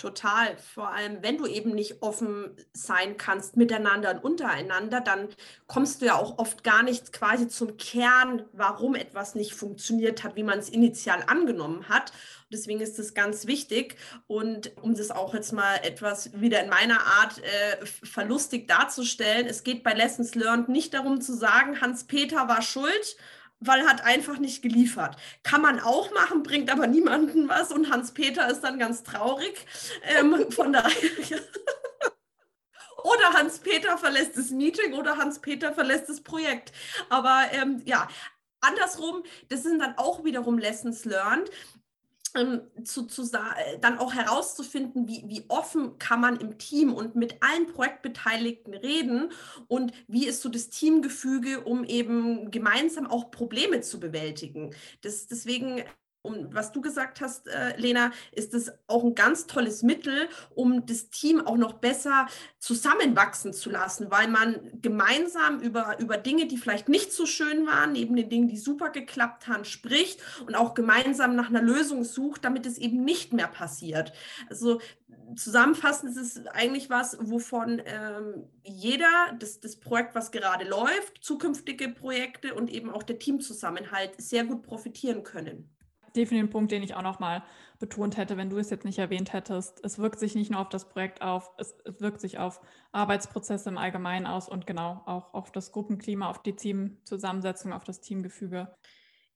Total. 0.00 0.56
Vor 0.56 0.88
allem, 0.88 1.18
wenn 1.20 1.36
du 1.36 1.46
eben 1.46 1.74
nicht 1.74 2.00
offen 2.00 2.56
sein 2.72 3.18
kannst 3.18 3.58
miteinander 3.58 4.12
und 4.12 4.24
untereinander, 4.24 5.02
dann 5.02 5.28
kommst 5.66 6.00
du 6.00 6.06
ja 6.06 6.14
auch 6.14 6.38
oft 6.38 6.64
gar 6.64 6.82
nicht 6.82 7.12
quasi 7.12 7.48
zum 7.48 7.76
Kern, 7.76 8.46
warum 8.54 8.94
etwas 8.94 9.34
nicht 9.34 9.52
funktioniert 9.52 10.24
hat, 10.24 10.36
wie 10.36 10.42
man 10.42 10.58
es 10.58 10.70
initial 10.70 11.22
angenommen 11.26 11.90
hat. 11.90 12.14
Deswegen 12.50 12.80
ist 12.80 12.98
das 12.98 13.12
ganz 13.12 13.46
wichtig. 13.46 13.96
Und 14.26 14.72
um 14.80 14.94
das 14.94 15.10
auch 15.10 15.34
jetzt 15.34 15.52
mal 15.52 15.76
etwas 15.82 16.30
wieder 16.32 16.64
in 16.64 16.70
meiner 16.70 17.04
Art 17.04 17.38
äh, 17.38 17.84
verlustig 17.84 18.68
darzustellen, 18.68 19.46
es 19.46 19.64
geht 19.64 19.82
bei 19.82 19.92
Lessons 19.92 20.34
Learned 20.34 20.70
nicht 20.70 20.94
darum 20.94 21.20
zu 21.20 21.34
sagen, 21.34 21.82
Hans-Peter 21.82 22.48
war 22.48 22.62
schuld 22.62 23.16
weil 23.60 23.86
hat 23.86 24.04
einfach 24.04 24.38
nicht 24.38 24.62
geliefert. 24.62 25.16
Kann 25.42 25.62
man 25.62 25.80
auch 25.80 26.10
machen, 26.12 26.42
bringt 26.42 26.70
aber 26.70 26.86
niemanden 26.86 27.48
was 27.48 27.72
und 27.72 27.90
Hans-Peter 27.90 28.48
ist 28.50 28.62
dann 28.62 28.78
ganz 28.78 29.02
traurig. 29.02 29.66
Ähm, 30.02 30.50
von 30.50 30.72
daher. 30.72 30.90
oder 33.04 33.32
Hans-Peter 33.34 33.98
verlässt 33.98 34.36
das 34.36 34.50
Meeting 34.50 34.94
oder 34.94 35.16
Hans-Peter 35.16 35.72
verlässt 35.72 36.08
das 36.08 36.22
Projekt. 36.22 36.72
Aber 37.08 37.44
ähm, 37.52 37.82
ja, 37.84 38.08
andersrum, 38.60 39.22
das 39.48 39.62
sind 39.62 39.80
dann 39.80 39.96
auch 39.96 40.24
wiederum 40.24 40.58
Lessons 40.58 41.04
learned 41.04 41.50
zu, 42.84 43.06
zu, 43.06 43.22
äh, 43.22 43.78
dann 43.80 43.98
auch 43.98 44.14
herauszufinden, 44.14 45.08
wie, 45.08 45.24
wie 45.26 45.44
offen 45.48 45.98
kann 45.98 46.20
man 46.20 46.36
im 46.36 46.58
Team 46.58 46.92
und 46.92 47.16
mit 47.16 47.36
allen 47.42 47.66
Projektbeteiligten 47.66 48.74
reden 48.74 49.32
und 49.68 49.92
wie 50.08 50.26
ist 50.26 50.42
so 50.42 50.48
das 50.48 50.68
Teamgefüge, 50.68 51.60
um 51.60 51.84
eben 51.84 52.50
gemeinsam 52.50 53.06
auch 53.06 53.30
Probleme 53.30 53.80
zu 53.80 54.00
bewältigen. 54.00 54.74
Das, 55.02 55.26
deswegen 55.26 55.82
um 56.22 56.52
was 56.52 56.72
du 56.72 56.80
gesagt 56.80 57.20
hast, 57.20 57.48
äh, 57.48 57.76
Lena, 57.76 58.12
ist 58.32 58.52
es 58.54 58.70
auch 58.86 59.04
ein 59.04 59.14
ganz 59.14 59.46
tolles 59.46 59.82
Mittel, 59.82 60.28
um 60.54 60.84
das 60.84 61.08
Team 61.08 61.40
auch 61.40 61.56
noch 61.56 61.74
besser 61.74 62.26
zusammenwachsen 62.58 63.52
zu 63.52 63.70
lassen, 63.70 64.10
weil 64.10 64.28
man 64.28 64.58
gemeinsam 64.82 65.60
über, 65.60 65.98
über 65.98 66.18
Dinge, 66.18 66.46
die 66.46 66.58
vielleicht 66.58 66.88
nicht 66.88 67.12
so 67.12 67.24
schön 67.24 67.66
waren, 67.66 67.92
neben 67.92 68.16
den 68.16 68.28
Dingen, 68.28 68.48
die 68.48 68.58
super 68.58 68.90
geklappt 68.90 69.48
haben, 69.48 69.64
spricht 69.64 70.20
und 70.46 70.54
auch 70.54 70.74
gemeinsam 70.74 71.34
nach 71.34 71.48
einer 71.48 71.62
Lösung 71.62 72.04
sucht, 72.04 72.44
damit 72.44 72.66
es 72.66 72.76
eben 72.76 73.02
nicht 73.02 73.32
mehr 73.32 73.48
passiert. 73.48 74.12
Also 74.50 74.80
zusammenfassend 75.36 76.16
ist 76.16 76.36
es 76.36 76.46
eigentlich 76.48 76.90
was, 76.90 77.16
wovon 77.20 77.80
ähm, 77.86 78.44
jeder, 78.62 79.08
das, 79.38 79.60
das 79.60 79.76
Projekt, 79.76 80.14
was 80.14 80.32
gerade 80.32 80.68
läuft, 80.68 81.22
zukünftige 81.22 81.88
Projekte 81.88 82.54
und 82.54 82.70
eben 82.70 82.90
auch 82.90 83.02
der 83.02 83.18
Teamzusammenhalt 83.18 84.20
sehr 84.20 84.44
gut 84.44 84.62
profitieren 84.62 85.22
können 85.22 85.70
definitiv 86.16 86.48
ein 86.48 86.50
Punkt, 86.50 86.72
den 86.72 86.82
ich 86.82 86.94
auch 86.94 87.02
nochmal 87.02 87.42
betont 87.78 88.16
hätte, 88.16 88.36
wenn 88.36 88.50
du 88.50 88.58
es 88.58 88.70
jetzt 88.70 88.84
nicht 88.84 88.98
erwähnt 88.98 89.32
hättest. 89.32 89.84
Es 89.84 89.98
wirkt 89.98 90.18
sich 90.18 90.34
nicht 90.34 90.50
nur 90.50 90.60
auf 90.60 90.68
das 90.68 90.88
Projekt 90.88 91.22
auf, 91.22 91.50
es, 91.58 91.74
es, 91.84 92.00
wirkt 92.00 92.20
sich 92.20 92.38
auf 92.38 92.60
Arbeitsprozesse 92.92 93.70
im 93.70 93.78
Allgemeinen 93.78 94.26
aus 94.26 94.48
und 94.48 94.66
genau 94.66 95.02
auch 95.06 95.34
auf 95.34 95.50
das 95.50 95.72
Gruppenklima, 95.72 96.28
auf 96.28 96.42
die 96.42 96.56
Teamzusammensetzung, 96.56 97.72
auf 97.72 97.84
das 97.84 98.00
Teamgefüge. 98.00 98.74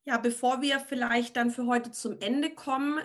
Ja, 0.06 0.18
bevor 0.18 0.60
wir 0.60 0.80
vielleicht 0.80 1.36
dann 1.36 1.50
für 1.50 1.66
heute 1.66 1.90
zum 1.90 2.18
Ende 2.20 2.50
kommen, 2.50 3.00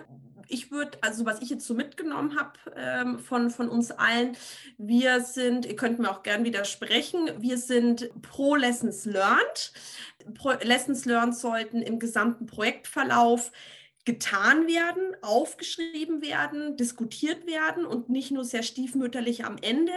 ich 0.48 0.70
würde, 0.70 0.98
also 1.00 1.24
was 1.24 1.40
ich 1.40 1.48
jetzt 1.48 1.66
so 1.66 1.74
mitgenommen 1.74 2.38
habe 2.38 2.52
ähm, 2.76 3.18
von, 3.20 3.50
von 3.50 3.68
uns 3.68 3.90
allen, 3.90 4.36
wir 4.76 5.20
sind, 5.20 5.64
ihr 5.64 5.76
könnt 5.76 5.98
mir 5.98 6.10
auch 6.10 6.22
gern 6.22 6.44
widersprechen, 6.44 7.30
wir 7.38 7.56
sind 7.56 8.10
pro 8.20 8.56
Lessons 8.56 9.04
Learned. 9.06 9.72
Pro 10.34 10.52
Lessons 10.62 11.04
Learned 11.06 11.34
sollten 11.34 11.80
im 11.80 11.98
gesamten 11.98 12.46
Projektverlauf 12.46 13.52
getan 14.06 14.66
werden, 14.66 15.14
aufgeschrieben 15.20 16.22
werden, 16.22 16.76
diskutiert 16.76 17.46
werden 17.46 17.84
und 17.84 18.08
nicht 18.08 18.30
nur 18.30 18.44
sehr 18.44 18.62
stiefmütterlich 18.62 19.44
am 19.44 19.56
Ende. 19.60 19.92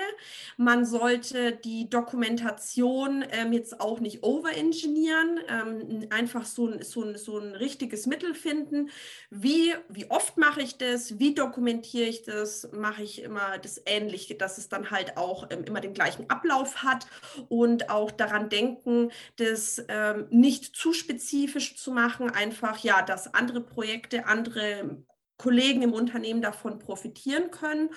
Man 0.58 0.86
sollte 0.86 1.54
die 1.54 1.90
Dokumentation 1.90 3.24
ähm, 3.32 3.54
jetzt 3.54 3.80
auch 3.80 4.02
nicht 4.02 4.22
overengineeren, 4.24 5.40
ähm, 5.48 6.08
einfach 6.10 6.46
so 6.46 6.68
ein, 6.68 6.84
so, 6.84 7.04
ein, 7.04 7.18
so 7.18 7.38
ein 7.38 7.56
richtiges 7.56 8.06
Mittel 8.06 8.36
finden. 8.36 8.90
Wie, 9.30 9.74
wie 9.88 10.12
oft 10.12 10.38
mache 10.38 10.62
ich 10.62 10.78
das? 10.78 11.18
Wie 11.18 11.34
dokumentiere 11.34 12.10
ich 12.10 12.24
das? 12.24 12.70
Mache 12.74 13.04
ich 13.04 13.22
immer 13.22 13.58
das 13.58 13.82
Ähnliche, 13.86 14.36
dass 14.36 14.58
es 14.58 14.68
dann 14.68 14.92
halt 14.92 15.16
auch 15.16 15.48
ähm, 15.50 15.64
immer 15.64 15.80
den 15.80 15.94
gleichen 15.94 16.30
Ablauf 16.30 16.84
hat 16.84 17.08
und 17.48 17.90
auch 17.90 18.12
daran 18.12 18.50
denken, 18.50 19.12
das 19.38 19.82
ähm, 19.88 20.28
nicht 20.30 20.76
zu 20.76 20.92
spezifisch 20.92 21.78
zu 21.78 21.92
machen, 21.92 22.30
einfach 22.30 22.80
ja, 22.80 23.02
dass 23.02 23.34
andere 23.34 23.62
Projekte 23.62 23.93
Projekte 23.94 24.26
andere 24.26 25.04
Kollegen 25.38 25.84
im 25.84 25.94
Unternehmen 25.94 26.42
davon 26.42 26.80
profitieren 26.80 27.52
können. 27.52 27.90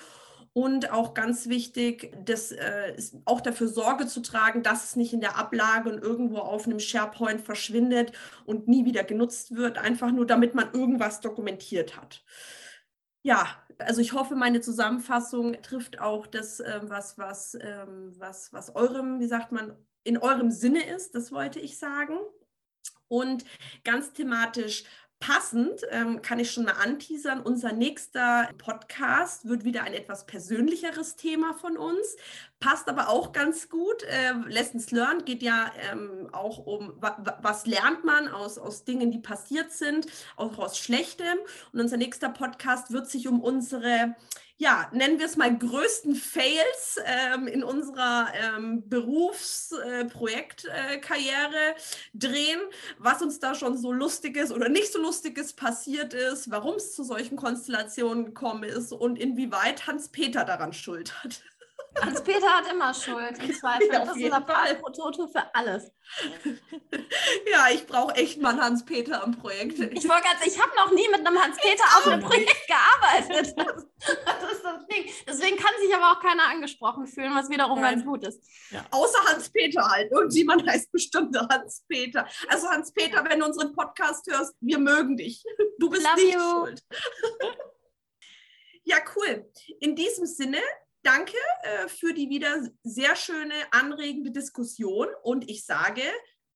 Und 0.53 0.91
auch 0.91 1.13
ganz 1.13 1.49
wichtig, 1.49 2.15
das 2.25 2.51
äh, 2.51 2.95
auch 3.25 3.41
dafür 3.41 3.67
Sorge 3.67 4.07
zu 4.07 4.21
tragen, 4.21 4.63
dass 4.63 4.85
es 4.85 4.95
nicht 4.95 5.13
in 5.13 5.21
der 5.21 5.37
Ablage 5.37 5.89
und 5.89 6.01
irgendwo 6.01 6.37
auf 6.39 6.65
einem 6.65 6.79
SharePoint 6.79 7.41
verschwindet 7.41 8.11
und 8.45 8.67
nie 8.67 8.83
wieder 8.85 9.03
genutzt 9.03 9.55
wird, 9.55 9.77
einfach 9.77 10.11
nur 10.11 10.25
damit 10.25 10.55
man 10.55 10.73
irgendwas 10.73 11.21
dokumentiert 11.21 11.95
hat. 11.95 12.23
Ja, 13.21 13.45
also 13.77 14.01
ich 14.01 14.13
hoffe, 14.13 14.35
meine 14.35 14.61
Zusammenfassung 14.61 15.61
trifft 15.61 15.99
auch 15.99 16.25
das, 16.25 16.59
äh, 16.59 16.79
was, 16.83 17.19
was, 17.19 17.55
ähm, 17.59 18.13
was, 18.17 18.51
was 18.51 18.75
eurem, 18.75 19.19
wie 19.19 19.27
sagt 19.27 19.51
man, 19.51 19.75
in 20.03 20.17
eurem 20.17 20.49
Sinne 20.49 20.83
ist, 20.87 21.13
das 21.13 21.31
wollte 21.31 21.59
ich 21.59 21.77
sagen. 21.77 22.17
Und 23.09 23.45
ganz 23.83 24.11
thematisch 24.11 24.83
Passend 25.19 25.81
ähm, 25.89 26.21
kann 26.21 26.37
ich 26.37 26.51
schon 26.51 26.65
mal 26.65 26.73
anteasern, 26.73 27.41
unser 27.41 27.71
nächster 27.71 28.49
Podcast 28.59 29.47
wird 29.47 29.63
wieder 29.63 29.81
ein 29.81 29.95
etwas 29.95 30.27
persönlicheres 30.27 31.15
Thema 31.15 31.55
von 31.55 31.75
uns, 31.75 32.15
passt 32.59 32.87
aber 32.87 33.09
auch 33.09 33.31
ganz 33.31 33.67
gut. 33.67 34.03
Äh, 34.03 34.33
Lessons 34.47 34.91
Learned 34.91 35.25
geht 35.25 35.41
ja 35.41 35.71
ähm, 35.91 36.29
auch 36.31 36.59
um, 36.59 36.93
wa 36.97 37.37
was 37.41 37.65
lernt 37.65 38.03
man 38.03 38.27
aus, 38.27 38.59
aus 38.59 38.83
Dingen, 38.83 39.09
die 39.09 39.17
passiert 39.17 39.71
sind, 39.71 40.05
auch 40.35 40.59
aus 40.59 40.77
Schlechtem. 40.77 41.37
Und 41.73 41.79
unser 41.79 41.97
nächster 41.97 42.29
Podcast 42.29 42.91
wird 42.91 43.09
sich 43.09 43.27
um 43.27 43.41
unsere 43.41 44.15
ja, 44.57 44.89
nennen 44.91 45.19
wir 45.19 45.27
es 45.27 45.37
mal 45.37 45.55
größten 45.55 46.15
Fails 46.15 46.97
ähm, 47.05 47.47
in 47.47 47.63
unserer 47.63 48.29
ähm, 48.33 48.89
Berufsprojektkarriere 48.89 51.75
äh, 51.75 51.79
drehen, 52.15 52.59
was 52.97 53.21
uns 53.21 53.39
da 53.39 53.53
schon 53.53 53.77
so 53.77 53.91
lustiges 53.91 54.51
oder 54.51 54.67
nicht 54.67 54.91
so 54.91 54.99
lustiges 54.99 55.53
passiert 55.53 56.15
ist, 56.15 56.49
warum 56.49 56.73
es 56.75 56.95
zu 56.95 57.03
solchen 57.03 57.37
Konstellationen 57.37 58.25
gekommen 58.25 58.63
ist 58.63 58.91
und 58.91 59.19
inwieweit 59.19 59.85
Hans-Peter 59.85 60.43
daran 60.43 60.73
schuld 60.73 61.23
hat. 61.23 61.43
Hans-Peter 62.01 62.47
hat 62.47 62.71
immer 62.71 62.93
Schuld, 62.93 63.37
im 63.39 63.53
Zweifel. 63.53 63.87
Ja, 63.91 64.05
das 64.05 64.15
ist 64.15 64.23
unser 64.23 64.41
Prototyp 64.41 65.31
für 65.31 65.55
alles. 65.55 65.91
Ja, 67.51 67.67
ich 67.73 67.85
brauche 67.85 68.15
echt 68.15 68.41
mal 68.41 68.59
Hans-Peter 68.59 69.23
am 69.23 69.37
Projekt. 69.37 69.79
Ich 69.79 70.07
wollte 70.07 70.23
ganz, 70.23 70.45
ich 70.45 70.61
habe 70.61 70.71
noch 70.75 70.91
nie 70.91 71.07
mit 71.09 71.25
einem 71.25 71.41
Hans-Peter 71.41 71.83
auf 71.97 72.07
einem 72.07 72.21
Projekt 72.21 72.67
gearbeitet. 72.67 73.55
Das, 73.57 74.51
ist 74.51 74.63
das 74.63 74.87
Ding. 74.87 75.05
Deswegen 75.27 75.57
kann 75.57 75.73
sich 75.81 75.93
aber 75.95 76.11
auch 76.11 76.21
keiner 76.21 76.43
angesprochen 76.49 77.07
fühlen, 77.07 77.33
was 77.35 77.49
wiederum 77.49 77.81
Nein. 77.81 77.95
ganz 77.95 78.05
gut 78.05 78.23
ist. 78.25 78.43
Ja. 78.69 78.85
Außer 78.91 79.19
Hans-Peter 79.25 79.89
halt. 79.89 80.11
Irgendjemand 80.11 80.67
heißt 80.69 80.91
bestimmt 80.91 81.35
Hans-Peter. 81.37 82.27
Also 82.49 82.67
Hans-Peter, 82.69 83.23
wenn 83.27 83.39
du 83.39 83.45
unseren 83.45 83.73
Podcast 83.73 84.27
hörst, 84.29 84.55
wir 84.59 84.79
mögen 84.79 85.17
dich. 85.17 85.43
Du 85.79 85.89
bist 85.89 86.03
Love 86.03 86.15
nicht 86.15 86.33
you. 86.35 86.39
schuld. 86.39 86.83
Ja, 88.89 88.99
cool. 89.17 89.51
In 89.81 89.97
diesem 89.97 90.25
Sinne 90.25 90.61
danke 91.07 91.37
äh, 91.61 91.87
für 91.87 92.13
die 92.13 92.29
wieder 92.29 92.67
sehr 92.83 93.15
schöne, 93.15 93.53
anregende 93.71 94.31
Diskussion 94.31 95.07
und 95.23 95.49
ich 95.49 95.65
sage 95.65 96.03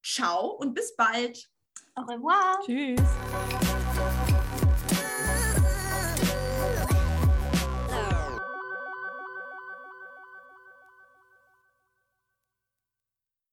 ciao 0.03 0.49
und 0.49 0.73
bis 0.73 0.95
bald. 0.95 1.47
Au 1.95 2.01
revoir. 2.03 2.59
Tschüss. 2.65 3.60